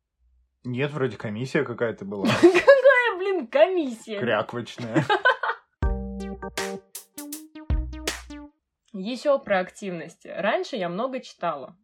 Нет, 0.63 0.91
вроде 0.91 1.17
комиссия 1.17 1.63
какая-то 1.63 2.05
была. 2.05 2.25
Какая, 2.41 3.17
блин, 3.17 3.47
комиссия? 3.47 4.19
Кряквочная. 4.19 5.05
Еще 8.93 9.37
про 9.39 9.59
активности. 9.59 10.27
Раньше 10.27 10.77
я 10.77 10.87
много 10.87 11.19
читала. 11.19 11.77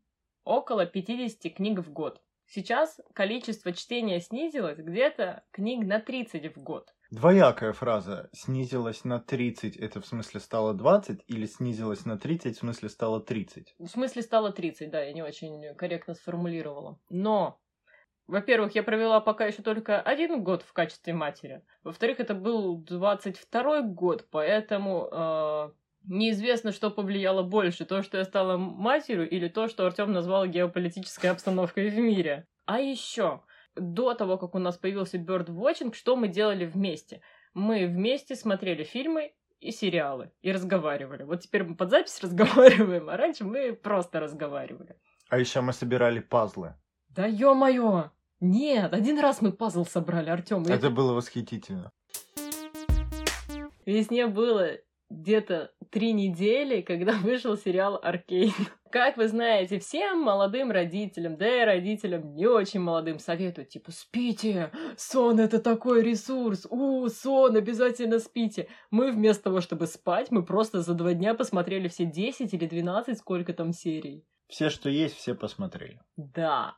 Около 0.45 0.85
50 0.85 1.53
книг 1.53 1.79
в 1.79 1.91
год. 1.91 2.21
Сейчас 2.45 2.99
количество 3.13 3.73
чтения 3.73 4.21
снизилось 4.21 4.79
где-то 4.79 5.43
книг 5.51 5.85
на 5.85 5.99
30 5.99 6.55
в 6.55 6.63
год. 6.63 6.87
Двоякая 7.11 7.73
фраза. 7.73 8.29
Снизилась 8.33 9.03
на 9.03 9.19
30, 9.19 9.75
это 9.75 9.99
в 9.99 10.05
смысле 10.05 10.39
стало 10.39 10.73
20, 10.73 11.23
или 11.27 11.45
снизилась 11.45 12.05
на 12.05 12.17
30, 12.17 12.55
в 12.55 12.59
смысле 12.59 12.89
стало 12.89 13.19
30? 13.19 13.75
В 13.77 13.87
смысле 13.87 14.21
стало 14.21 14.51
30, 14.51 14.89
да, 14.89 15.01
я 15.01 15.13
не 15.13 15.21
очень 15.21 15.75
корректно 15.75 16.13
сформулировала. 16.13 16.99
Но 17.09 17.59
во-первых, 18.29 18.75
я 18.75 18.83
провела 18.83 19.19
пока 19.21 19.45
еще 19.45 19.63
только 19.63 19.99
один 19.99 20.43
год 20.43 20.61
в 20.61 20.71
качестве 20.71 21.13
матери. 21.13 21.63
Во-вторых, 21.83 22.19
это 22.19 22.35
был 22.35 22.79
22-й 22.83 23.81
год, 23.81 24.27
поэтому 24.29 25.09
э, 25.11 25.71
неизвестно, 26.05 26.71
что 26.71 26.91
повлияло 26.91 27.41
больше. 27.41 27.85
То, 27.85 28.03
что 28.03 28.19
я 28.19 28.25
стала 28.25 28.57
матерью, 28.57 29.27
или 29.27 29.47
то, 29.47 29.67
что 29.67 29.85
Артем 29.87 30.11
назвал 30.11 30.45
геополитической 30.45 31.27
обстановкой 31.27 31.89
в 31.89 31.97
мире. 31.97 32.45
А 32.65 32.79
еще, 32.79 33.41
до 33.75 34.13
того, 34.13 34.37
как 34.37 34.53
у 34.53 34.59
нас 34.59 34.77
появился 34.77 35.17
Bird 35.17 35.47
Watching, 35.47 35.93
что 35.95 36.15
мы 36.15 36.27
делали 36.27 36.65
вместе? 36.65 37.21
Мы 37.55 37.87
вместе 37.87 38.35
смотрели 38.35 38.83
фильмы 38.83 39.33
и 39.59 39.71
сериалы, 39.71 40.31
и 40.43 40.51
разговаривали. 40.51 41.23
Вот 41.23 41.41
теперь 41.41 41.63
мы 41.63 41.75
под 41.75 41.89
запись 41.89 42.19
разговариваем, 42.23 43.09
а 43.09 43.17
раньше 43.17 43.43
мы 43.43 43.73
просто 43.73 44.19
разговаривали. 44.19 44.95
А 45.29 45.39
еще 45.39 45.61
мы 45.61 45.73
собирали 45.73 46.19
пазлы. 46.19 46.75
Да 47.09 47.25
ё-моё! 47.25 48.11
Нет, 48.41 48.93
один 48.93 49.19
раз 49.19 49.41
мы 49.41 49.51
пазл 49.51 49.85
собрали, 49.85 50.29
Артем. 50.29 50.63
Это, 50.63 50.73
это 50.73 50.89
было 50.89 51.13
восхитительно. 51.13 51.91
Весне 53.85 54.27
было 54.27 54.77
где-то 55.09 55.71
три 55.89 56.13
недели, 56.13 56.81
когда 56.81 57.13
вышел 57.23 57.57
сериал 57.57 57.99
«Аркейн». 58.01 58.53
Как 58.91 59.17
вы 59.17 59.27
знаете, 59.27 59.79
всем 59.79 60.21
молодым 60.21 60.71
родителям, 60.71 61.37
да 61.37 61.61
и 61.61 61.65
родителям 61.65 62.33
не 62.33 62.47
очень 62.47 62.79
молодым 62.79 63.19
советуют, 63.19 63.69
типа, 63.69 63.91
спите, 63.91 64.71
сон 64.97 65.39
это 65.39 65.59
такой 65.59 66.01
ресурс, 66.01 66.65
у, 66.69 67.07
сон, 67.09 67.55
обязательно 67.55 68.19
спите. 68.19 68.67
Мы 68.89 69.11
вместо 69.11 69.45
того, 69.45 69.61
чтобы 69.61 69.85
спать, 69.85 70.31
мы 70.31 70.43
просто 70.43 70.81
за 70.81 70.93
два 70.95 71.13
дня 71.13 71.35
посмотрели 71.35 71.87
все 71.87 72.05
10 72.05 72.53
или 72.53 72.65
12, 72.65 73.17
сколько 73.17 73.53
там 73.53 73.73
серий. 73.73 74.25
Все, 74.47 74.69
что 74.69 74.89
есть, 74.89 75.15
все 75.15 75.35
посмотрели. 75.35 76.01
Да. 76.17 76.75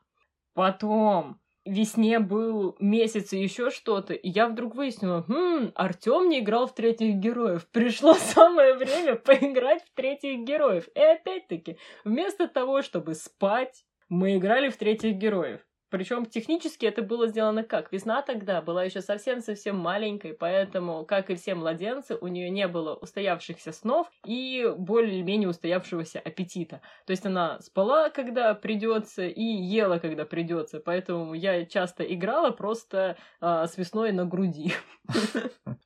Потом 0.54 1.40
весне 1.66 2.20
был 2.20 2.76
месяц 2.80 3.34
и 3.34 3.40
еще 3.42 3.70
что-то, 3.70 4.14
и 4.14 4.30
я 4.30 4.48
вдруг 4.48 4.76
выяснила, 4.76 5.24
хм, 5.28 5.72
Артем 5.76 6.30
не 6.30 6.40
играл 6.40 6.68
в 6.68 6.74
третьих 6.74 7.16
героев. 7.16 7.68
Пришло 7.72 8.14
самое 8.20 8.76
время 8.76 9.16
поиграть 9.16 9.84
в 9.84 9.94
третьих 9.94 10.40
героев. 10.46 10.88
И 10.96 11.00
опять-таки, 11.00 11.78
вместо 12.04 12.48
того, 12.48 12.82
чтобы 12.82 13.16
спать, 13.16 13.86
мы 14.10 14.38
играли 14.38 14.70
в 14.70 14.78
третьих 14.78 15.16
героев. 15.16 15.62
Причем 15.92 16.26
технически 16.26 16.86
это 16.86 17.02
было 17.02 17.28
сделано 17.28 17.64
как? 17.64 17.92
Весна 17.92 18.22
тогда 18.22 18.62
была 18.62 18.86
еще 18.86 19.02
совсем-совсем 19.02 19.78
маленькой, 19.78 20.34
поэтому, 20.34 21.06
как 21.06 21.30
и 21.30 21.36
все 21.36 21.54
младенцы, 21.54 22.16
у 22.16 22.28
нее 22.28 22.50
не 22.50 22.66
было 22.70 22.96
устоявшихся 22.96 23.74
снов 23.74 24.10
и 24.26 24.74
более-менее 24.78 25.50
устоявшегося 25.50 26.20
аппетита. 26.20 26.82
То 27.06 27.12
есть 27.12 27.26
она 27.26 27.60
спала, 27.60 28.10
когда 28.10 28.54
придется, 28.54 29.28
и 29.28 29.44
ела, 29.44 30.00
когда 30.00 30.24
придется. 30.24 30.80
Поэтому 30.80 31.34
я 31.34 31.66
часто 31.66 32.06
играла 32.06 32.52
просто 32.52 33.18
а, 33.42 33.68
с 33.68 33.78
весной 33.78 34.14
на 34.14 34.26
груди. 34.26 34.74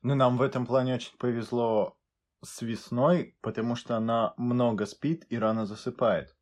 Ну, 0.04 0.14
нам 0.14 0.38
в 0.38 0.44
этом 0.44 0.68
плане 0.68 0.94
очень 0.94 1.18
повезло 1.18 1.98
с 2.44 2.62
весной, 2.62 3.36
потому 3.42 3.76
что 3.76 3.98
она 3.98 4.36
много 4.38 4.86
спит 4.86 5.26
и 5.30 5.40
рано 5.40 5.66
засыпает. 5.66 6.36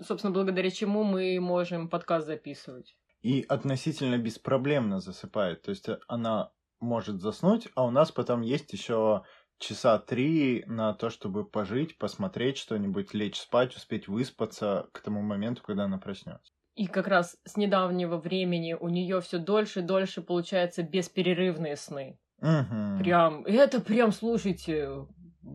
Собственно, 0.00 0.32
благодаря 0.32 0.70
чему 0.70 1.04
мы 1.04 1.38
можем 1.38 1.90
подкаст 1.90 2.26
записывать 2.26 2.96
и 3.22 3.44
относительно 3.48 4.18
беспроблемно 4.18 5.00
засыпает. 5.00 5.62
То 5.62 5.70
есть 5.70 5.88
э, 5.88 5.98
она 6.08 6.52
может 6.80 7.20
заснуть, 7.20 7.68
а 7.74 7.84
у 7.84 7.90
нас 7.90 8.10
потом 8.10 8.40
есть 8.40 8.72
еще 8.72 9.22
часа 9.58 9.98
три 9.98 10.64
на 10.66 10.94
то, 10.94 11.10
чтобы 11.10 11.44
пожить, 11.44 11.98
посмотреть 11.98 12.56
что-нибудь, 12.56 13.12
лечь 13.12 13.38
спать, 13.38 13.76
успеть 13.76 14.08
выспаться 14.08 14.88
к 14.92 15.00
тому 15.00 15.20
моменту, 15.20 15.62
когда 15.62 15.84
она 15.84 15.98
проснется. 15.98 16.52
И 16.74 16.86
как 16.86 17.08
раз 17.08 17.36
с 17.44 17.56
недавнего 17.56 18.16
времени 18.16 18.72
у 18.72 18.88
нее 18.88 19.20
все 19.20 19.38
дольше 19.38 19.80
и 19.80 19.82
дольше 19.82 20.22
получается 20.22 20.82
бесперерывные 20.82 21.76
сны. 21.76 22.18
Угу. 22.38 23.00
Прям, 23.00 23.44
это 23.44 23.82
прям, 23.82 24.12
слушайте, 24.12 25.06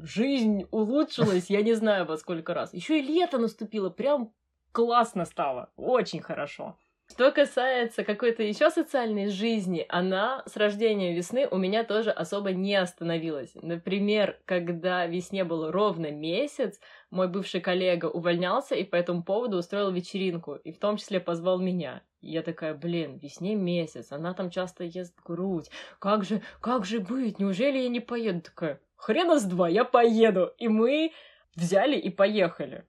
жизнь 0.04 0.66
улучшилась, 0.70 1.50
я 1.50 1.64
не 1.64 1.74
знаю 1.74 2.06
во 2.06 2.18
сколько 2.18 2.54
раз. 2.54 2.74
Еще 2.74 3.00
и 3.00 3.02
лето 3.02 3.40
наступило, 3.40 3.90
прям 3.90 4.34
классно 4.72 5.26
стало, 5.26 5.72
очень 5.78 6.22
хорошо. 6.22 6.78
Что 7.08 7.32
касается 7.32 8.04
какой-то 8.04 8.42
еще 8.42 8.72
социальной 8.72 9.30
жизни, 9.30 9.86
она 9.90 10.44
с 10.48 10.58
рождения 10.58 11.16
весны 11.16 11.48
у 11.50 11.58
меня 11.58 11.84
тоже 11.84 12.10
особо 12.10 12.52
не 12.52 12.76
остановилась. 12.76 13.52
Например, 13.56 14.38
когда 14.46 15.06
весне 15.06 15.44
был 15.44 15.72
ровно 15.72 16.12
месяц, 16.12 16.80
мой 17.12 17.28
бывший 17.28 17.62
коллега 17.62 18.08
увольнялся 18.08 18.76
и 18.76 18.84
по 18.84 18.96
этому 18.96 19.24
поводу 19.24 19.58
устроил 19.58 19.92
вечеринку, 19.92 20.56
и 20.56 20.72
в 20.72 20.80
том 20.80 20.98
числе 20.98 21.20
позвал 21.20 21.60
меня. 21.60 22.02
И 22.22 22.32
я 22.32 22.42
такая, 22.42 22.74
блин, 22.74 23.18
весне 23.18 23.56
месяц, 23.56 24.12
она 24.12 24.34
там 24.34 24.50
часто 24.50 24.84
ест 24.84 25.14
грудь. 25.24 25.70
Как 26.00 26.26
же, 26.26 26.42
как 26.60 26.86
же 26.86 27.00
быть? 27.00 27.40
Неужели 27.40 27.78
я 27.78 27.90
не 27.90 28.00
поеду? 28.00 28.42
Такая, 28.42 28.82
хрена 28.96 29.40
с 29.40 29.44
два, 29.44 29.70
я 29.70 29.86
поеду. 29.86 30.54
И 30.58 30.68
мы 30.68 31.14
взяли 31.56 31.98
и 31.98 32.10
поехали. 32.10 32.84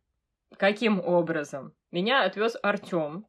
Каким 0.56 1.00
образом? 1.00 1.74
Меня 1.90 2.24
отвез 2.24 2.56
Артем, 2.62 3.26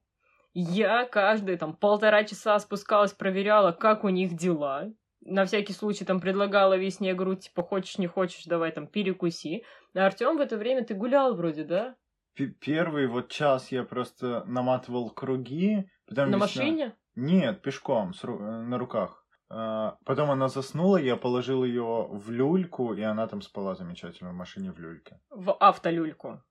я 0.59 1.05
каждые 1.05 1.55
там 1.57 1.75
полтора 1.75 2.23
часа 2.23 2.57
спускалась, 2.57 3.13
проверяла, 3.13 3.71
как 3.71 4.03
у 4.03 4.09
них 4.09 4.35
дела. 4.35 4.91
На 5.21 5.45
всякий 5.45 5.73
случай 5.73 6.03
там 6.03 6.19
предлагала 6.19 6.75
весне 6.75 7.13
грудь, 7.13 7.41
типа, 7.41 7.61
хочешь, 7.61 7.99
не 7.99 8.07
хочешь, 8.07 8.45
давай 8.45 8.71
там 8.71 8.87
перекуси. 8.87 9.63
А 9.93 10.07
Артем 10.07 10.37
в 10.37 10.41
это 10.41 10.57
время 10.57 10.83
ты 10.83 10.95
гулял 10.95 11.35
вроде, 11.35 11.63
да? 11.63 11.95
Первый 12.59 13.05
вот 13.05 13.29
час 13.29 13.71
я 13.71 13.83
просто 13.83 14.43
наматывал 14.47 15.11
круги. 15.11 15.89
Потом 16.07 16.31
на 16.31 16.37
весна... 16.37 16.39
машине? 16.39 16.95
Нет, 17.15 17.61
пешком, 17.61 18.15
с 18.15 18.23
ру... 18.23 18.39
На 18.39 18.79
руках. 18.79 19.25
А, 19.49 19.97
потом 20.05 20.31
она 20.31 20.47
заснула, 20.47 20.97
я 20.97 21.17
положил 21.17 21.63
ее 21.63 22.07
в 22.09 22.31
люльку, 22.31 22.93
и 22.93 23.01
она 23.01 23.27
там 23.27 23.41
спала 23.41 23.75
замечательно 23.75 24.31
в 24.31 24.35
машине 24.35 24.71
в 24.71 24.79
люльке. 24.79 25.19
В 25.29 25.53
автолюльку 25.53 26.41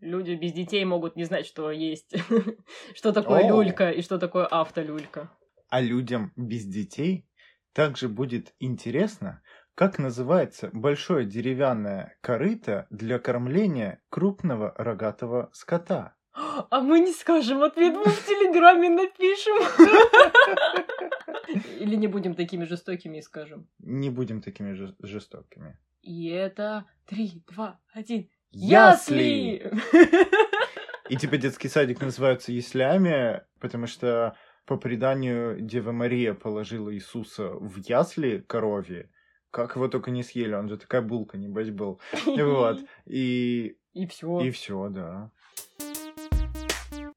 люди 0.00 0.34
без 0.34 0.52
детей 0.52 0.84
могут 0.84 1.16
не 1.16 1.24
знать, 1.24 1.46
что 1.46 1.70
есть, 1.70 2.14
что 2.94 3.12
такое 3.12 3.44
О! 3.44 3.48
люлька 3.48 3.90
и 3.90 4.02
что 4.02 4.18
такое 4.18 4.46
автолюлька. 4.46 5.30
А 5.68 5.80
людям 5.80 6.32
без 6.36 6.64
детей 6.64 7.28
также 7.72 8.08
будет 8.08 8.54
интересно, 8.60 9.42
как 9.74 9.98
называется 9.98 10.70
большое 10.72 11.26
деревянное 11.26 12.16
корыто 12.22 12.86
для 12.90 13.18
кормления 13.18 14.00
крупного 14.08 14.72
рогатого 14.76 15.50
скота. 15.52 16.14
А 16.70 16.80
мы 16.80 17.00
не 17.00 17.12
скажем 17.12 17.62
ответ, 17.62 17.94
мы 17.94 18.04
в 18.04 18.26
Телеграме 18.26 18.88
напишем. 18.88 19.56
Или 21.80 21.96
не 21.96 22.06
будем 22.06 22.34
такими 22.34 22.64
жестокими 22.64 23.18
и 23.18 23.22
скажем? 23.22 23.68
Не 23.78 24.10
будем 24.10 24.40
такими 24.42 24.72
жестокими. 25.00 25.78
И 26.00 26.28
это 26.28 26.86
три, 27.04 27.42
два, 27.46 27.80
один. 27.92 28.30
Ясли! 28.58 29.70
И 31.10 31.16
типа 31.16 31.36
детский 31.36 31.68
садик 31.68 32.00
называется 32.00 32.52
яслями, 32.52 33.42
потому 33.60 33.86
что 33.86 34.34
по 34.64 34.78
преданию 34.78 35.60
Дева 35.60 35.92
Мария 35.92 36.32
положила 36.32 36.92
Иисуса 36.94 37.50
в 37.50 37.76
ясли 37.86 38.38
коровье. 38.38 39.10
Как 39.50 39.76
его 39.76 39.88
только 39.88 40.10
не 40.10 40.22
съели, 40.22 40.54
он 40.54 40.68
же 40.70 40.78
такая 40.78 41.02
булка, 41.02 41.36
небось, 41.36 41.70
был. 41.70 42.00
Вот. 42.24 42.80
И... 43.04 43.76
И 43.92 44.06
все. 44.06 44.40
И 44.40 44.50
все, 44.50 44.88
да. 44.88 45.30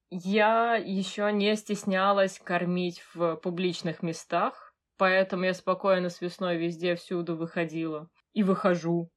Я 0.10 0.76
еще 0.76 1.32
не 1.32 1.56
стеснялась 1.56 2.38
кормить 2.44 3.02
в 3.14 3.38
публичных 3.38 4.04
местах, 4.04 4.76
поэтому 4.98 5.46
я 5.46 5.54
спокойно 5.54 6.10
с 6.10 6.20
весной 6.20 6.58
везде 6.58 6.96
всюду 6.96 7.38
выходила. 7.38 8.10
И 8.34 8.44
выхожу. 8.44 9.10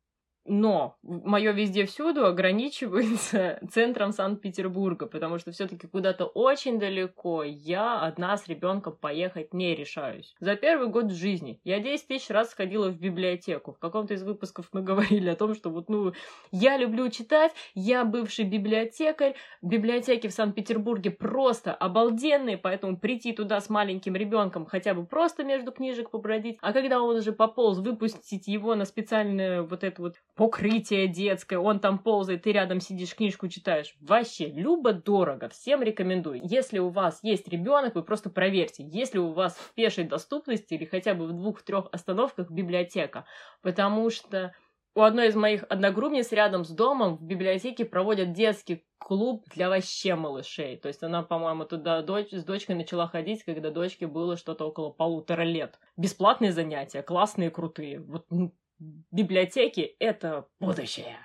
Но 0.44 0.96
мое 1.02 1.52
везде 1.52 1.86
всюду 1.86 2.26
ограничивается 2.26 3.60
центром 3.70 4.12
Санкт-Петербурга, 4.12 5.06
потому 5.06 5.38
что 5.38 5.52
все-таки 5.52 5.86
куда-то 5.86 6.24
очень 6.26 6.80
далеко 6.80 7.44
я 7.44 8.00
одна 8.00 8.36
с 8.36 8.48
ребенком 8.48 8.96
поехать 8.96 9.54
не 9.54 9.74
решаюсь. 9.74 10.34
За 10.40 10.56
первый 10.56 10.88
год 10.88 11.12
жизни 11.12 11.60
я 11.62 11.78
10 11.78 12.08
тысяч 12.08 12.28
раз 12.28 12.50
сходила 12.50 12.88
в 12.88 12.98
библиотеку. 12.98 13.72
В 13.72 13.78
каком-то 13.78 14.14
из 14.14 14.24
выпусков 14.24 14.68
мы 14.72 14.82
говорили 14.82 15.28
о 15.28 15.36
том, 15.36 15.54
что 15.54 15.70
вот, 15.70 15.88
ну, 15.88 16.12
я 16.50 16.76
люблю 16.76 17.08
читать, 17.08 17.52
я 17.74 18.04
бывший 18.04 18.44
библиотекарь, 18.44 19.36
библиотеки 19.62 20.26
в 20.26 20.32
Санкт-Петербурге 20.32 21.12
просто 21.12 21.72
обалденные, 21.72 22.58
поэтому 22.58 22.96
прийти 22.96 23.32
туда 23.32 23.60
с 23.60 23.70
маленьким 23.70 24.16
ребенком 24.16 24.66
хотя 24.66 24.94
бы 24.94 25.06
просто 25.06 25.44
между 25.44 25.70
книжек 25.70 26.10
побродить, 26.10 26.58
а 26.62 26.72
когда 26.72 27.00
он 27.00 27.16
уже 27.16 27.32
пополз, 27.32 27.78
выпустить 27.78 28.48
его 28.48 28.74
на 28.74 28.84
специальную 28.84 29.66
вот 29.66 29.84
эту 29.84 30.02
вот 30.02 30.16
покрытие 30.34 31.08
детское, 31.08 31.58
он 31.58 31.80
там 31.80 31.98
ползает, 31.98 32.42
ты 32.42 32.52
рядом 32.52 32.80
сидишь, 32.80 33.14
книжку 33.14 33.48
читаешь. 33.48 33.94
Вообще, 34.00 34.46
любо-дорого, 34.46 35.48
всем 35.48 35.82
рекомендую. 35.82 36.40
Если 36.42 36.78
у 36.78 36.88
вас 36.88 37.20
есть 37.22 37.48
ребенок, 37.48 37.94
вы 37.94 38.02
просто 38.02 38.30
проверьте, 38.30 38.84
есть 38.84 39.14
ли 39.14 39.20
у 39.20 39.32
вас 39.32 39.54
в 39.56 39.74
пешей 39.74 40.04
доступности 40.04 40.74
или 40.74 40.84
хотя 40.84 41.14
бы 41.14 41.26
в 41.26 41.32
двух-трех 41.32 41.88
остановках 41.92 42.50
библиотека. 42.50 43.26
Потому 43.60 44.10
что 44.10 44.54
у 44.94 45.00
одной 45.02 45.28
из 45.28 45.34
моих 45.34 45.64
одногруппниц 45.68 46.32
рядом 46.32 46.64
с 46.64 46.70
домом 46.70 47.16
в 47.16 47.22
библиотеке 47.22 47.84
проводят 47.84 48.32
детский 48.32 48.84
клуб 48.98 49.44
для 49.54 49.68
вообще 49.68 50.14
малышей. 50.14 50.76
То 50.76 50.88
есть 50.88 51.02
она, 51.02 51.22
по-моему, 51.22 51.64
туда 51.64 52.02
дочь, 52.02 52.30
с 52.30 52.44
дочкой 52.44 52.76
начала 52.76 53.08
ходить, 53.08 53.42
когда 53.42 53.70
дочке 53.70 54.06
было 54.06 54.36
что-то 54.36 54.66
около 54.66 54.90
полутора 54.90 55.42
лет. 55.42 55.78
Бесплатные 55.96 56.52
занятия, 56.52 57.02
классные, 57.02 57.50
крутые. 57.50 58.00
Вот 58.00 58.26
ну, 58.30 58.54
библиотеки— 59.10 59.80
это 59.98 60.46
будущее. 60.60 61.16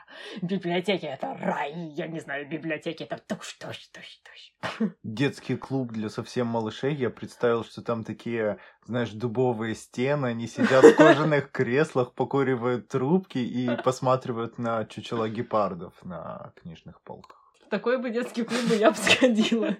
Библиотеки— 0.42 1.06
это 1.08 1.34
рай. 1.40 1.74
Я 1.96 2.08
не 2.08 2.20
знаю, 2.20 2.48
библиотеки— 2.48 3.04
это 3.10 3.18
туш, 3.18 3.54
туш, 3.54 3.78
туш, 3.88 4.22
туш. 4.24 4.90
Детский 5.04 5.56
клуб 5.56 5.92
для 5.92 6.10
совсем 6.10 6.48
малышей. 6.48 6.94
Я 6.94 7.10
представил, 7.10 7.64
что 7.64 7.82
там 7.82 8.04
такие, 8.04 8.58
знаешь, 8.86 9.12
дубовые 9.12 9.76
стены. 9.76 10.28
Они 10.28 10.48
сидят 10.48 10.84
в 10.84 10.96
кожаных 10.96 11.52
креслах, 11.52 12.14
покуривают 12.14 12.88
трубки 12.88 13.40
и 13.40 13.70
посматривают 13.84 14.58
на 14.58 14.86
чучела 14.86 15.30
гепардов 15.30 15.94
на 16.04 16.54
книжных 16.62 17.02
полках. 17.02 17.54
В 17.66 17.70
такой 17.70 17.98
бы 17.98 18.10
детский 18.10 18.44
клуб 18.44 18.62
я 18.80 18.92
бы 18.92 18.98
сходила. 18.98 19.76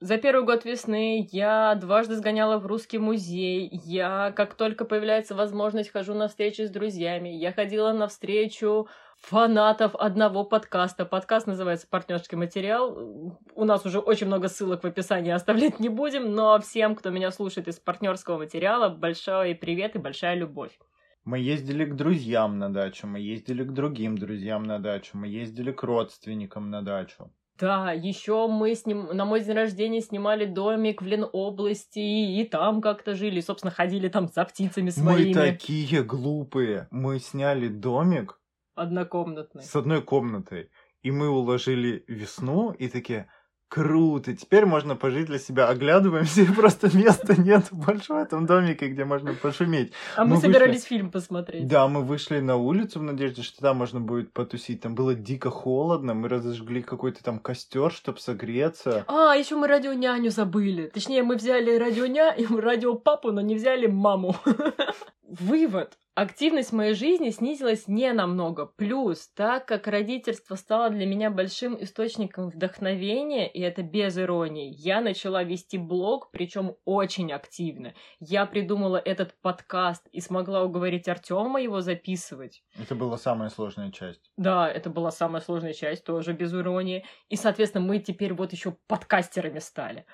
За 0.00 0.16
первый 0.16 0.46
год 0.46 0.64
весны 0.64 1.28
я 1.30 1.74
дважды 1.74 2.16
сгоняла 2.16 2.56
в 2.56 2.64
русский 2.66 2.96
музей. 2.96 3.68
Я, 3.84 4.32
как 4.34 4.54
только 4.54 4.86
появляется 4.86 5.34
возможность, 5.34 5.90
хожу 5.90 6.14
на 6.14 6.28
встречи 6.28 6.62
с 6.62 6.70
друзьями. 6.70 7.28
Я 7.28 7.52
ходила 7.52 7.92
на 7.92 8.08
встречу 8.08 8.88
фанатов 9.18 9.94
одного 9.94 10.44
подкаста. 10.44 11.04
Подкаст 11.04 11.46
называется 11.46 11.86
«Партнерский 11.86 12.36
материал». 12.36 13.36
У 13.54 13.64
нас 13.66 13.84
уже 13.84 13.98
очень 13.98 14.26
много 14.26 14.48
ссылок 14.48 14.84
в 14.84 14.86
описании 14.86 15.32
оставлять 15.32 15.80
не 15.80 15.90
будем, 15.90 16.34
но 16.34 16.58
всем, 16.60 16.96
кто 16.96 17.10
меня 17.10 17.30
слушает 17.30 17.68
из 17.68 17.78
партнерского 17.78 18.38
материала, 18.38 18.88
большой 18.88 19.54
привет 19.54 19.96
и 19.96 19.98
большая 19.98 20.34
любовь. 20.34 20.78
Мы 21.24 21.40
ездили 21.40 21.84
к 21.84 21.94
друзьям 21.94 22.58
на 22.58 22.72
дачу, 22.72 23.06
мы 23.06 23.20
ездили 23.20 23.64
к 23.64 23.72
другим 23.72 24.16
друзьям 24.16 24.62
на 24.62 24.78
дачу, 24.78 25.18
мы 25.18 25.28
ездили 25.28 25.72
к 25.72 25.82
родственникам 25.82 26.70
на 26.70 26.80
дачу. 26.80 27.30
Да, 27.60 27.92
еще 27.92 28.48
мы 28.48 28.74
с 28.74 28.86
ним 28.86 29.08
на 29.12 29.26
мой 29.26 29.42
день 29.42 29.54
рождения 29.54 30.00
снимали 30.00 30.46
домик 30.46 31.02
в 31.02 31.06
Ленобласти, 31.06 31.98
и 31.98 32.44
там 32.44 32.80
как-то 32.80 33.14
жили, 33.14 33.40
собственно, 33.40 33.70
ходили 33.70 34.08
там 34.08 34.28
за 34.28 34.44
птицами 34.46 34.88
своими. 34.88 35.28
Мы 35.28 35.34
такие 35.34 36.02
глупые. 36.02 36.88
Мы 36.90 37.18
сняли 37.18 37.68
домик 37.68 38.40
Однокомнатный. 38.74 39.62
с 39.62 39.76
одной 39.76 40.02
комнатой, 40.02 40.70
и 41.02 41.10
мы 41.10 41.28
уложили 41.28 42.02
весну, 42.08 42.70
и 42.70 42.88
такие, 42.88 43.30
круто, 43.70 44.36
теперь 44.36 44.66
можно 44.66 44.96
пожить 44.96 45.26
для 45.26 45.38
себя. 45.38 45.68
Оглядываемся, 45.68 46.42
и 46.42 46.46
просто 46.46 46.94
места 46.94 47.40
нет 47.40 47.68
больше 47.70 48.12
в 48.12 48.16
этом 48.16 48.44
домике, 48.44 48.88
где 48.88 49.04
можно 49.04 49.32
пошуметь. 49.32 49.92
А 50.16 50.24
мы, 50.24 50.30
мы 50.30 50.36
вышли- 50.36 50.40
собирались 50.42 50.84
фильм 50.84 51.10
посмотреть. 51.10 51.66
Да, 51.66 51.88
мы 51.88 52.02
вышли 52.02 52.40
на 52.40 52.56
улицу 52.56 52.98
в 52.98 53.02
надежде, 53.02 53.42
что 53.42 53.62
там 53.62 53.78
можно 53.78 54.00
будет 54.00 54.32
потусить. 54.32 54.80
Там 54.80 54.94
было 54.94 55.14
дико 55.14 55.50
холодно, 55.50 56.14
мы 56.14 56.28
разожгли 56.28 56.82
какой-то 56.82 57.22
там 57.22 57.38
костер, 57.38 57.92
чтобы 57.92 58.18
согреться. 58.18 59.04
А, 59.06 59.34
еще 59.34 59.54
мы 59.54 59.68
радионяню 59.68 60.30
забыли. 60.30 60.90
Точнее, 60.92 61.22
мы 61.22 61.36
взяли 61.36 61.78
радионя 61.78 62.30
и 62.36 62.44
радиопапу, 62.46 63.30
но 63.30 63.40
не 63.40 63.54
взяли 63.54 63.86
маму. 63.86 64.34
Вывод. 65.28 65.96
Активность 66.20 66.74
моей 66.74 66.92
жизни 66.92 67.30
снизилась 67.30 67.88
не 67.88 68.12
намного. 68.12 68.66
Плюс, 68.66 69.28
так 69.28 69.64
как 69.64 69.86
родительство 69.86 70.54
стало 70.54 70.90
для 70.90 71.06
меня 71.06 71.30
большим 71.30 71.82
источником 71.82 72.50
вдохновения, 72.50 73.50
и 73.50 73.58
это 73.62 73.82
без 73.82 74.18
иронии, 74.18 74.70
я 74.70 75.00
начала 75.00 75.42
вести 75.42 75.78
блог, 75.78 76.30
причем 76.30 76.76
очень 76.84 77.32
активно. 77.32 77.94
Я 78.18 78.44
придумала 78.44 78.98
этот 78.98 79.34
подкаст 79.40 80.08
и 80.12 80.20
смогла 80.20 80.62
уговорить 80.62 81.08
Артема 81.08 81.58
его 81.58 81.80
записывать. 81.80 82.64
Это 82.78 82.94
была 82.94 83.16
самая 83.16 83.48
сложная 83.48 83.90
часть. 83.90 84.30
Да, 84.36 84.70
это 84.70 84.90
была 84.90 85.10
самая 85.10 85.40
сложная 85.40 85.72
часть, 85.72 86.04
тоже 86.04 86.34
без 86.34 86.52
иронии. 86.52 87.06
И, 87.30 87.36
соответственно, 87.36 87.86
мы 87.86 87.98
теперь 87.98 88.34
вот 88.34 88.52
еще 88.52 88.76
подкастерами 88.88 89.58
стали. 89.58 90.04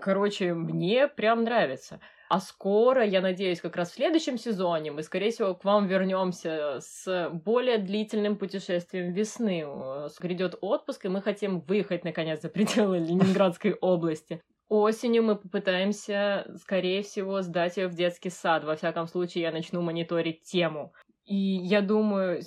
Короче, 0.00 0.54
мне 0.54 1.06
прям 1.06 1.44
нравится. 1.44 2.00
А 2.34 2.40
скоро, 2.40 3.04
я 3.04 3.20
надеюсь, 3.20 3.60
как 3.60 3.76
раз 3.76 3.92
в 3.92 3.94
следующем 3.94 4.38
сезоне 4.38 4.90
мы, 4.90 5.04
скорее 5.04 5.30
всего, 5.30 5.54
к 5.54 5.64
вам 5.64 5.86
вернемся 5.86 6.80
с 6.80 7.30
более 7.30 7.78
длительным 7.78 8.36
путешествием 8.36 9.12
весны. 9.12 9.62
Э, 9.64 10.08
Грядет 10.18 10.58
отпуск, 10.60 11.04
и 11.04 11.08
мы 11.08 11.22
хотим 11.22 11.60
выехать, 11.60 12.02
наконец, 12.02 12.42
за 12.42 12.48
пределы 12.48 12.98
Ленинградской 12.98 13.74
области. 13.80 14.42
Осенью 14.68 15.22
мы 15.22 15.36
попытаемся, 15.36 16.52
скорее 16.60 17.04
всего, 17.04 17.40
сдать 17.40 17.76
ее 17.76 17.86
в 17.86 17.94
детский 17.94 18.30
сад. 18.30 18.64
Во 18.64 18.74
всяком 18.74 19.06
случае, 19.06 19.42
я 19.42 19.52
начну 19.52 19.80
мониторить 19.80 20.42
тему. 20.42 20.92
И 21.24 21.36
я 21.36 21.82
думаю, 21.82 22.42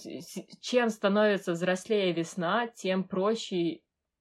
чем 0.59 0.89
становится 0.89 1.53
взрослее 1.53 2.11
весна, 2.11 2.67
тем 2.67 3.05
проще 3.05 3.79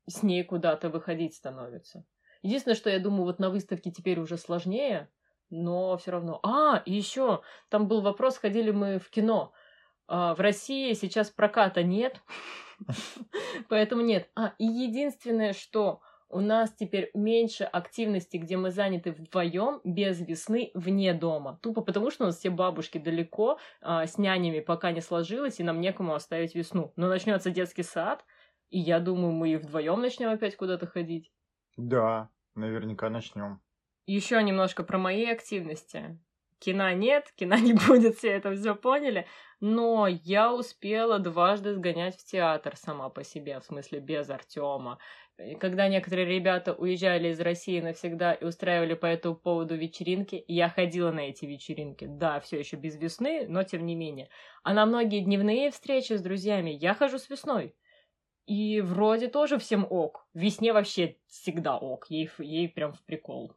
с 0.09 0.22
ней 0.22 0.44
куда-то 0.44 0.90
выходить 0.90 1.35
становится. 1.35 2.05
Единственное, 2.42 2.76
что 2.76 2.88
я 2.88 3.00
думаю, 3.00 3.24
вот 3.24 3.40
на 3.40 3.50
выставке 3.50 3.90
теперь 3.90 4.20
уже 4.20 4.37
сложнее, 4.37 5.11
но 5.50 5.96
все 5.96 6.12
равно. 6.12 6.40
А, 6.42 6.82
и 6.85 6.92
еще 6.92 7.42
там 7.68 7.88
был 7.88 8.00
вопрос, 8.00 8.38
ходили 8.38 8.70
мы 8.70 8.98
в 8.98 9.11
кино. 9.11 9.52
А, 10.09 10.35
в 10.35 10.40
России 10.40 10.92
сейчас 10.92 11.30
проката 11.30 11.82
нет, 11.82 12.20
поэтому 13.68 14.02
нет. 14.02 14.30
А, 14.35 14.54
и 14.59 14.64
единственное, 14.64 15.52
что 15.52 16.00
у 16.28 16.40
нас 16.40 16.72
теперь 16.72 17.11
меньше 17.14 17.64
активности, 17.64 18.37
где 18.37 18.56
мы 18.56 18.70
заняты 18.70 19.12
вдвоем, 19.12 19.80
без 19.85 20.20
весны, 20.20 20.70
вне 20.74 21.14
дома. 21.14 21.59
Тупо 21.62 21.82
потому, 21.82 22.11
что 22.11 22.24
у 22.24 22.26
нас 22.26 22.38
все 22.38 22.50
бабушки 22.50 22.98
далеко, 22.98 23.59
а, 23.80 24.06
с 24.06 24.18
нянями 24.18 24.61
пока 24.61 24.90
не 24.90 25.00
сложилось, 25.00 25.61
и 25.61 25.64
нам 25.64 25.80
некому 25.80 26.14
оставить 26.14 26.54
весну. 26.54 26.92
Но 26.96 27.09
начнется 27.09 27.50
детский 27.50 27.85
сад, 27.85 28.24
и 28.70 28.78
я 28.78 28.98
думаю, 28.98 29.32
мы 29.32 29.50
и 29.50 29.56
вдвоем 29.56 30.00
начнем 30.00 30.30
опять 30.30 30.56
куда-то 30.56 30.87
ходить. 30.87 31.32
Да, 31.76 32.30
наверняка 32.54 33.09
начнем. 33.09 33.61
Еще 34.07 34.40
немножко 34.42 34.85
про 34.85 34.99
мои 34.99 35.27
активности. 35.27 36.19
Кино 36.59 36.92
нет, 36.92 37.33
кино 37.37 37.57
не 37.57 37.75
будет, 37.75 38.16
все 38.16 38.31
это 38.31 38.55
все 38.55 38.75
поняли. 38.75 39.27
Но 39.61 40.07
я 40.07 40.55
успела 40.55 41.19
дважды 41.19 41.75
сгонять 41.75 42.16
в 42.16 42.25
театр 42.25 42.77
сама 42.77 43.09
по 43.09 43.25
себе, 43.25 43.59
в 43.59 43.64
смысле 43.64 44.01
без 44.01 44.31
Артема. 44.31 44.99
Когда 45.61 45.88
некоторые 45.88 46.27
ребята 46.27 46.73
уезжали 46.73 47.29
из 47.29 47.40
России 47.40 47.81
навсегда 47.81 48.33
и 48.33 48.45
устраивали 48.45 48.95
по 48.95 49.07
этому 49.07 49.35
поводу 49.35 49.75
вечеринки, 49.75 50.42
я 50.49 50.71
ходила 50.71 51.11
на 51.11 51.21
эти 51.21 51.45
вечеринки. 51.45 52.07
Да, 52.07 52.40
все 52.40 52.59
еще 52.59 52.77
без 52.77 52.97
весны, 52.97 53.47
но 53.49 53.62
тем 53.64 53.85
не 53.85 53.95
менее. 53.95 54.31
А 54.62 54.73
на 54.73 54.87
многие 54.87 55.21
дневные 55.21 55.71
встречи 55.71 56.14
с 56.14 56.23
друзьями 56.23 56.71
я 56.71 56.95
хожу 56.95 57.19
с 57.19 57.29
весной. 57.29 57.75
И 58.47 58.81
вроде 58.81 59.29
тоже 59.29 59.59
всем 59.59 59.87
ок. 59.90 60.27
Весне 60.33 60.73
вообще 60.73 61.16
всегда 61.27 61.77
ок. 61.77 62.07
Ей, 62.09 62.31
ей 62.38 62.69
прям 62.69 62.92
в 62.92 63.03
прикол. 63.03 63.53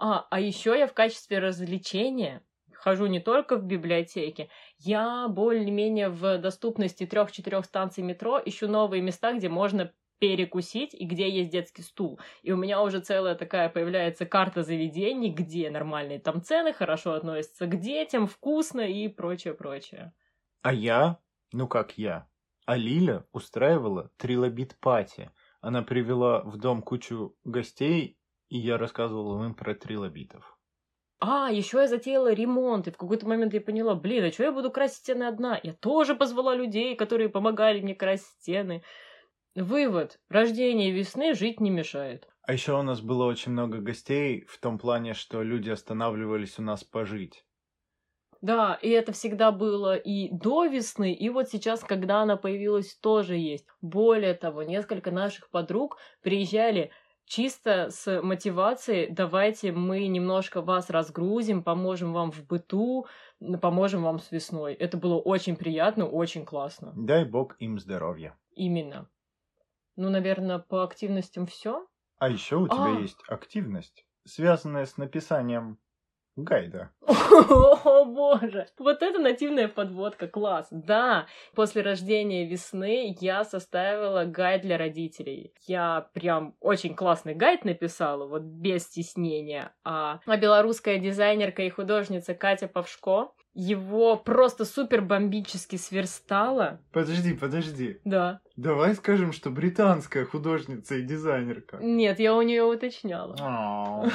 А, 0.00 0.26
а 0.30 0.40
еще 0.40 0.78
я 0.78 0.86
в 0.86 0.94
качестве 0.94 1.38
развлечения 1.40 2.42
хожу 2.72 3.04
не 3.04 3.20
только 3.20 3.56
в 3.56 3.64
библиотеке, 3.64 4.48
я 4.78 5.28
более-менее 5.28 6.08
в 6.08 6.38
доступности 6.38 7.04
трех-четырех 7.04 7.66
станций 7.66 8.02
метро 8.02 8.40
ищу 8.42 8.66
новые 8.66 9.02
места, 9.02 9.34
где 9.34 9.50
можно 9.50 9.92
перекусить 10.18 10.94
и 10.94 11.04
где 11.04 11.28
есть 11.28 11.50
детский 11.50 11.82
стул. 11.82 12.18
И 12.42 12.50
у 12.50 12.56
меня 12.56 12.80
уже 12.82 13.00
целая 13.00 13.34
такая 13.34 13.68
появляется 13.68 14.24
карта 14.24 14.62
заведений, 14.62 15.30
где 15.30 15.70
нормальные 15.70 16.18
там 16.18 16.42
цены, 16.42 16.72
хорошо 16.72 17.12
относятся 17.12 17.66
к 17.66 17.78
детям, 17.78 18.26
вкусно 18.26 18.80
и 18.80 19.06
прочее-прочее. 19.08 20.14
А 20.62 20.72
я, 20.72 21.18
ну 21.52 21.68
как 21.68 21.98
я, 21.98 22.26
а 22.64 22.76
Лиля 22.76 23.26
устраивала 23.32 24.10
трилобит-пати. 24.16 25.30
Она 25.60 25.82
привела 25.82 26.42
в 26.42 26.56
дом 26.56 26.80
кучу 26.80 27.36
гостей, 27.44 28.19
и 28.50 28.58
я 28.58 28.76
рассказывал 28.76 29.42
им 29.44 29.54
про 29.54 29.74
трилобитов. 29.74 30.58
А, 31.18 31.50
еще 31.50 31.78
я 31.78 31.88
затеяла 31.88 32.32
ремонт, 32.32 32.88
и 32.88 32.90
в 32.90 32.96
какой-то 32.96 33.26
момент 33.26 33.52
я 33.54 33.60
поняла, 33.60 33.94
блин, 33.94 34.24
а 34.24 34.32
что 34.32 34.44
я 34.44 34.52
буду 34.52 34.70
красить 34.70 34.98
стены 34.98 35.24
одна? 35.24 35.60
Я 35.62 35.72
тоже 35.74 36.14
позвала 36.14 36.54
людей, 36.54 36.96
которые 36.96 37.28
помогали 37.28 37.80
мне 37.80 37.94
красить 37.94 38.26
стены. 38.40 38.82
Вывод. 39.54 40.20
Рождение 40.28 40.90
весны 40.92 41.34
жить 41.34 41.60
не 41.60 41.70
мешает. 41.70 42.28
А 42.42 42.52
еще 42.52 42.78
у 42.78 42.82
нас 42.82 43.00
было 43.00 43.24
очень 43.24 43.52
много 43.52 43.78
гостей 43.78 44.44
в 44.46 44.58
том 44.60 44.78
плане, 44.78 45.14
что 45.14 45.42
люди 45.42 45.70
останавливались 45.70 46.58
у 46.58 46.62
нас 46.62 46.84
пожить. 46.84 47.46
Да, 48.42 48.78
и 48.80 48.88
это 48.88 49.12
всегда 49.12 49.52
было 49.52 49.96
и 49.96 50.30
до 50.30 50.64
весны, 50.64 51.12
и 51.12 51.28
вот 51.28 51.50
сейчас, 51.50 51.80
когда 51.84 52.22
она 52.22 52.36
появилась, 52.38 52.94
тоже 52.94 53.36
есть. 53.36 53.66
Более 53.82 54.32
того, 54.34 54.62
несколько 54.62 55.10
наших 55.10 55.50
подруг 55.50 55.98
приезжали 56.22 56.90
чисто 57.24 57.90
с 57.90 58.20
мотивацией 58.22 59.10
«давайте 59.10 59.72
мы 59.72 60.06
немножко 60.06 60.62
вас 60.62 60.90
разгрузим, 60.90 61.62
поможем 61.62 62.12
вам 62.12 62.32
в 62.32 62.46
быту, 62.46 63.06
поможем 63.60 64.02
вам 64.02 64.18
с 64.18 64.30
весной». 64.30 64.74
Это 64.74 64.96
было 64.96 65.16
очень 65.16 65.56
приятно, 65.56 66.06
очень 66.06 66.44
классно. 66.44 66.92
Дай 66.96 67.24
бог 67.24 67.56
им 67.60 67.78
здоровья. 67.78 68.36
Именно. 68.54 69.08
Ну, 69.96 70.10
наверное, 70.10 70.58
по 70.58 70.82
активностям 70.82 71.46
все. 71.46 71.86
А 72.18 72.28
еще 72.28 72.56
у 72.56 72.68
тебя 72.68 72.96
А. 72.96 73.00
есть 73.00 73.22
активность, 73.28 74.06
связанная 74.24 74.86
с 74.86 74.96
написанием 74.96 75.78
гайда. 76.42 76.90
О, 77.06 78.04
боже! 78.04 78.66
Вот 78.78 79.02
это 79.02 79.18
нативная 79.18 79.68
подводка, 79.68 80.28
класс! 80.28 80.68
Да, 80.70 81.26
после 81.54 81.82
рождения 81.82 82.46
весны 82.46 83.16
я 83.20 83.44
составила 83.44 84.24
гайд 84.24 84.62
для 84.62 84.78
родителей. 84.78 85.54
Я 85.66 86.08
прям 86.12 86.54
очень 86.60 86.94
классный 86.94 87.34
гайд 87.34 87.64
написала, 87.64 88.26
вот 88.26 88.42
без 88.42 88.84
стеснения. 88.84 89.72
А, 89.84 90.20
а 90.26 90.36
белорусская 90.36 90.98
дизайнерка 90.98 91.62
и 91.62 91.70
художница 91.70 92.34
Катя 92.34 92.68
Павшко 92.68 93.32
его 93.54 94.16
просто 94.16 94.64
супер 94.64 95.02
бомбически 95.02 95.76
сверстала. 95.76 96.80
Подожди, 96.92 97.34
подожди. 97.34 98.00
Да. 98.04 98.40
Давай 98.56 98.94
скажем, 98.94 99.32
что 99.32 99.50
британская 99.50 100.24
художница 100.24 100.96
и 100.96 101.02
дизайнерка. 101.02 101.78
Нет, 101.80 102.20
я 102.20 102.34
у 102.34 102.42
нее 102.42 102.62
уточняла. 102.62 103.36
Ау. 103.40 104.06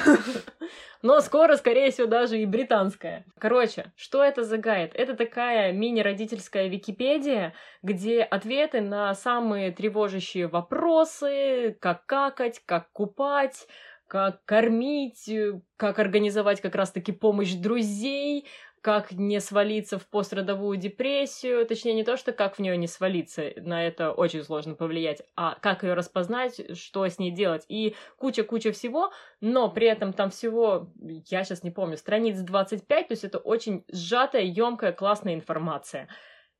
Но 1.02 1.20
скоро, 1.20 1.56
скорее 1.56 1.90
всего, 1.90 2.06
даже 2.06 2.38
и 2.38 2.46
британская. 2.46 3.24
Короче, 3.38 3.92
что 3.96 4.24
это 4.24 4.42
за 4.42 4.56
гайд? 4.56 4.92
Это 4.94 5.14
такая 5.14 5.72
мини-родительская 5.72 6.68
Википедия, 6.68 7.54
где 7.82 8.22
ответы 8.22 8.80
на 8.80 9.14
самые 9.14 9.70
тревожащие 9.70 10.48
вопросы, 10.48 11.76
как 11.80 12.06
какать, 12.06 12.62
как 12.64 12.90
купать, 12.92 13.66
как 14.06 14.44
кормить, 14.44 15.28
э, 15.28 15.60
как 15.76 15.98
организовать 15.98 16.60
как 16.60 16.74
раз-таки 16.74 17.12
помощь 17.12 17.54
друзей, 17.54 18.46
как 18.86 19.10
не 19.10 19.40
свалиться 19.40 19.98
в 19.98 20.06
пострадовую 20.06 20.76
депрессию, 20.76 21.66
точнее 21.66 21.94
не 21.94 22.04
то, 22.04 22.16
что 22.16 22.30
как 22.32 22.54
в 22.54 22.60
нее 22.60 22.76
не 22.76 22.86
свалиться, 22.86 23.50
на 23.56 23.84
это 23.84 24.12
очень 24.12 24.44
сложно 24.44 24.76
повлиять, 24.76 25.22
а 25.34 25.56
как 25.60 25.82
ее 25.82 25.94
распознать, 25.94 26.78
что 26.78 27.04
с 27.04 27.18
ней 27.18 27.32
делать, 27.32 27.64
и 27.68 27.96
куча-куча 28.16 28.70
всего, 28.70 29.10
но 29.40 29.68
при 29.68 29.88
этом 29.88 30.12
там 30.12 30.30
всего, 30.30 30.92
я 31.00 31.42
сейчас 31.42 31.64
не 31.64 31.72
помню, 31.72 31.96
страниц 31.96 32.38
25, 32.38 33.08
то 33.08 33.12
есть 33.12 33.24
это 33.24 33.38
очень 33.38 33.84
сжатая, 33.90 34.44
емкая, 34.44 34.92
классная 34.92 35.34
информация. 35.34 36.08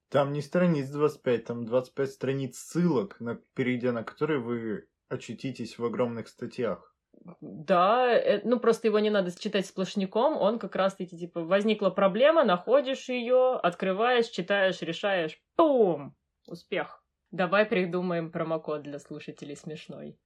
Там 0.09 0.33
не 0.33 0.41
страниц 0.41 0.89
25, 0.89 1.45
там 1.45 1.65
25 1.65 2.11
страниц 2.11 2.59
ссылок, 2.59 3.21
на, 3.21 3.37
перейдя 3.55 3.93
на 3.93 4.03
которые 4.03 4.41
вы 4.41 4.89
очутитесь 5.09 5.79
в 5.79 5.85
огромных 5.85 6.27
статьях. 6.27 6.96
Да, 7.41 8.13
э, 8.13 8.41
ну 8.45 8.61
просто 8.61 8.89
его 8.89 8.99
не 8.99 9.11
надо 9.11 9.37
читать 9.39 9.67
сплошняком, 9.67 10.37
он 10.37 10.59
как 10.59 10.77
раз-таки, 10.77 11.19
типа, 11.19 11.43
возникла 11.43 11.91
проблема, 11.91 12.45
находишь 12.45 13.09
ее, 13.09 13.57
открываешь, 13.57 14.29
читаешь, 14.29 14.83
решаешь, 14.83 15.41
пум, 15.57 16.17
успех. 16.47 17.05
Давай 17.31 17.67
придумаем 17.67 18.31
промокод 18.31 18.83
для 18.83 18.99
слушателей 18.99 19.57
смешной. 19.57 20.19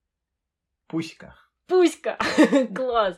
Пуська. 0.86 1.34
Пуська! 1.70 2.18
Класс! 2.74 3.16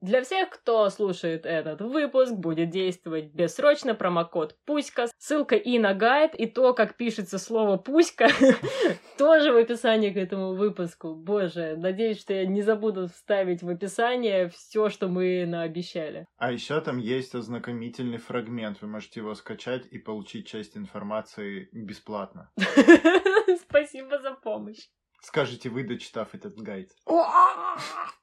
Для 0.00 0.22
всех, 0.22 0.50
кто 0.50 0.90
слушает 0.90 1.46
этот 1.46 1.80
выпуск, 1.80 2.32
будет 2.32 2.70
действовать 2.70 3.32
бессрочно 3.32 3.94
промокод 3.94 4.56
Пуська. 4.66 5.06
Ссылка 5.18 5.54
и 5.54 5.78
на 5.78 5.94
гайд, 5.94 6.34
и 6.34 6.46
то, 6.46 6.74
как 6.74 6.96
пишется 6.96 7.38
слово 7.38 7.76
Пуська, 7.76 8.28
тоже 9.18 9.52
в 9.52 9.56
описании 9.56 10.10
к 10.10 10.16
этому 10.16 10.54
выпуску. 10.54 11.14
Боже, 11.14 11.76
надеюсь, 11.76 12.20
что 12.20 12.34
я 12.34 12.44
не 12.44 12.62
забуду 12.62 13.06
вставить 13.06 13.62
в 13.62 13.68
описание 13.68 14.48
все, 14.48 14.88
что 14.88 15.06
мы 15.06 15.46
наобещали. 15.46 16.26
А 16.38 16.50
еще 16.50 16.80
там 16.80 16.98
есть 16.98 17.36
ознакомительный 17.36 18.18
фрагмент. 18.18 18.82
Вы 18.82 18.88
можете 18.88 19.20
его 19.20 19.34
скачать 19.34 19.86
и 19.86 19.98
получить 19.98 20.48
часть 20.48 20.76
информации 20.76 21.68
бесплатно. 21.72 22.50
Спасибо 23.68 24.18
за 24.18 24.32
помощь 24.32 24.88
скажете 25.22 25.70
вы, 25.70 25.84
дочитав 25.84 26.34
этот 26.34 26.56
гайд. 26.60 26.90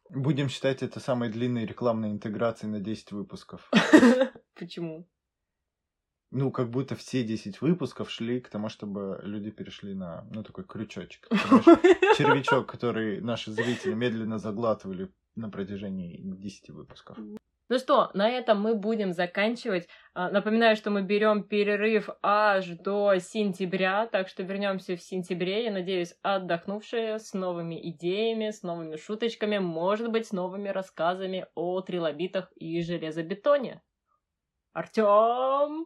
Будем 0.10 0.50
считать 0.50 0.84
это 0.84 1.00
самой 1.00 1.30
длинной 1.30 1.66
рекламной 1.66 2.12
интеграцией 2.12 2.72
на 2.72 2.80
10 2.80 3.12
выпусков. 3.12 3.70
Почему? 4.56 5.08
Ну, 6.32 6.52
как 6.52 6.70
будто 6.70 6.96
все 6.96 7.24
10 7.24 7.62
выпусков 7.62 8.12
шли 8.12 8.40
к 8.40 8.50
тому, 8.50 8.70
чтобы 8.70 9.20
люди 9.24 9.50
перешли 9.50 9.96
на, 9.96 10.28
ну, 10.32 10.44
такой 10.44 10.64
крючочек. 10.64 11.28
Червячок, 12.18 12.68
который 12.68 13.20
наши 13.22 13.52
зрители 13.52 13.94
медленно 13.94 14.38
заглатывали 14.38 15.12
на 15.36 15.50
протяжении 15.50 16.20
10 16.22 16.70
выпусков. 16.70 17.18
Ну 17.70 17.78
что, 17.78 18.10
на 18.16 18.28
этом 18.28 18.60
мы 18.60 18.74
будем 18.74 19.14
заканчивать. 19.14 19.88
А, 20.16 20.32
напоминаю, 20.32 20.76
что 20.76 20.90
мы 20.90 21.04
берем 21.04 21.44
перерыв 21.44 22.10
аж 22.24 22.66
до 22.66 23.20
сентября, 23.20 24.08
так 24.08 24.28
что 24.28 24.42
вернемся 24.42 24.96
в 24.96 25.04
сентябре. 25.04 25.66
Я 25.66 25.72
надеюсь, 25.72 26.16
отдохнувшие 26.24 27.20
с 27.20 27.34
новыми 27.34 27.80
идеями, 27.92 28.50
с 28.50 28.64
новыми 28.64 28.96
шуточками, 28.96 29.60
может 29.60 30.10
быть, 30.12 30.26
с 30.26 30.32
новыми 30.32 30.70
рассказами 30.70 31.46
о 31.54 31.80
трилобитах 31.82 32.52
и 32.56 32.82
железобетоне. 32.82 33.84
Артем! 34.74 35.86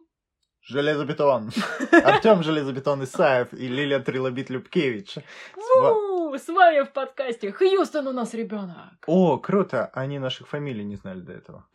Железобетон. 0.66 1.50
Артем 1.92 2.42
Железобетон 2.42 3.04
Исаев 3.04 3.52
и 3.52 3.68
Лилия 3.68 4.00
Трилобит 4.00 4.48
Любкевич. 4.48 5.16
С 5.16 6.48
вами 6.48 6.84
в 6.84 6.90
подкасте 6.92 7.52
Хьюстон 7.52 8.06
у 8.08 8.12
нас 8.12 8.32
ребенок. 8.34 8.76
О, 9.06 9.36
круто. 9.38 9.90
Они 9.92 10.18
наших 10.18 10.48
фамилий 10.48 10.84
не 10.84 10.96
знали 10.96 11.20
до 11.20 11.32
этого. 11.32 11.66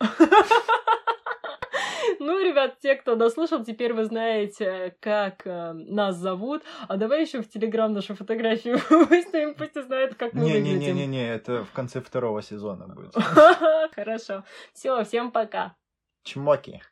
Ну, 2.18 2.38
ребят, 2.38 2.78
те, 2.80 2.96
кто 2.96 3.14
дослушал, 3.14 3.64
теперь 3.64 3.94
вы 3.94 4.04
знаете, 4.04 4.94
как 5.00 5.46
э, 5.46 5.72
нас 5.72 6.16
зовут. 6.16 6.62
А 6.86 6.96
давай 6.96 7.22
еще 7.22 7.40
в 7.40 7.48
Телеграм 7.48 7.92
нашу 7.94 8.14
фотографию 8.14 8.78
выставим, 8.90 9.54
пусть 9.54 9.80
знают, 9.82 10.16
как 10.16 10.34
мы 10.34 10.42
выглядим. 10.42 10.78
Не-не-не, 10.80 11.34
это 11.34 11.64
в 11.64 11.72
конце 11.72 12.00
второго 12.02 12.42
сезона 12.42 12.88
будет. 12.88 13.14
Хорошо. 13.94 14.44
Все, 14.74 15.02
всем 15.04 15.30
пока. 15.30 15.76
Чмоки. 16.24 16.82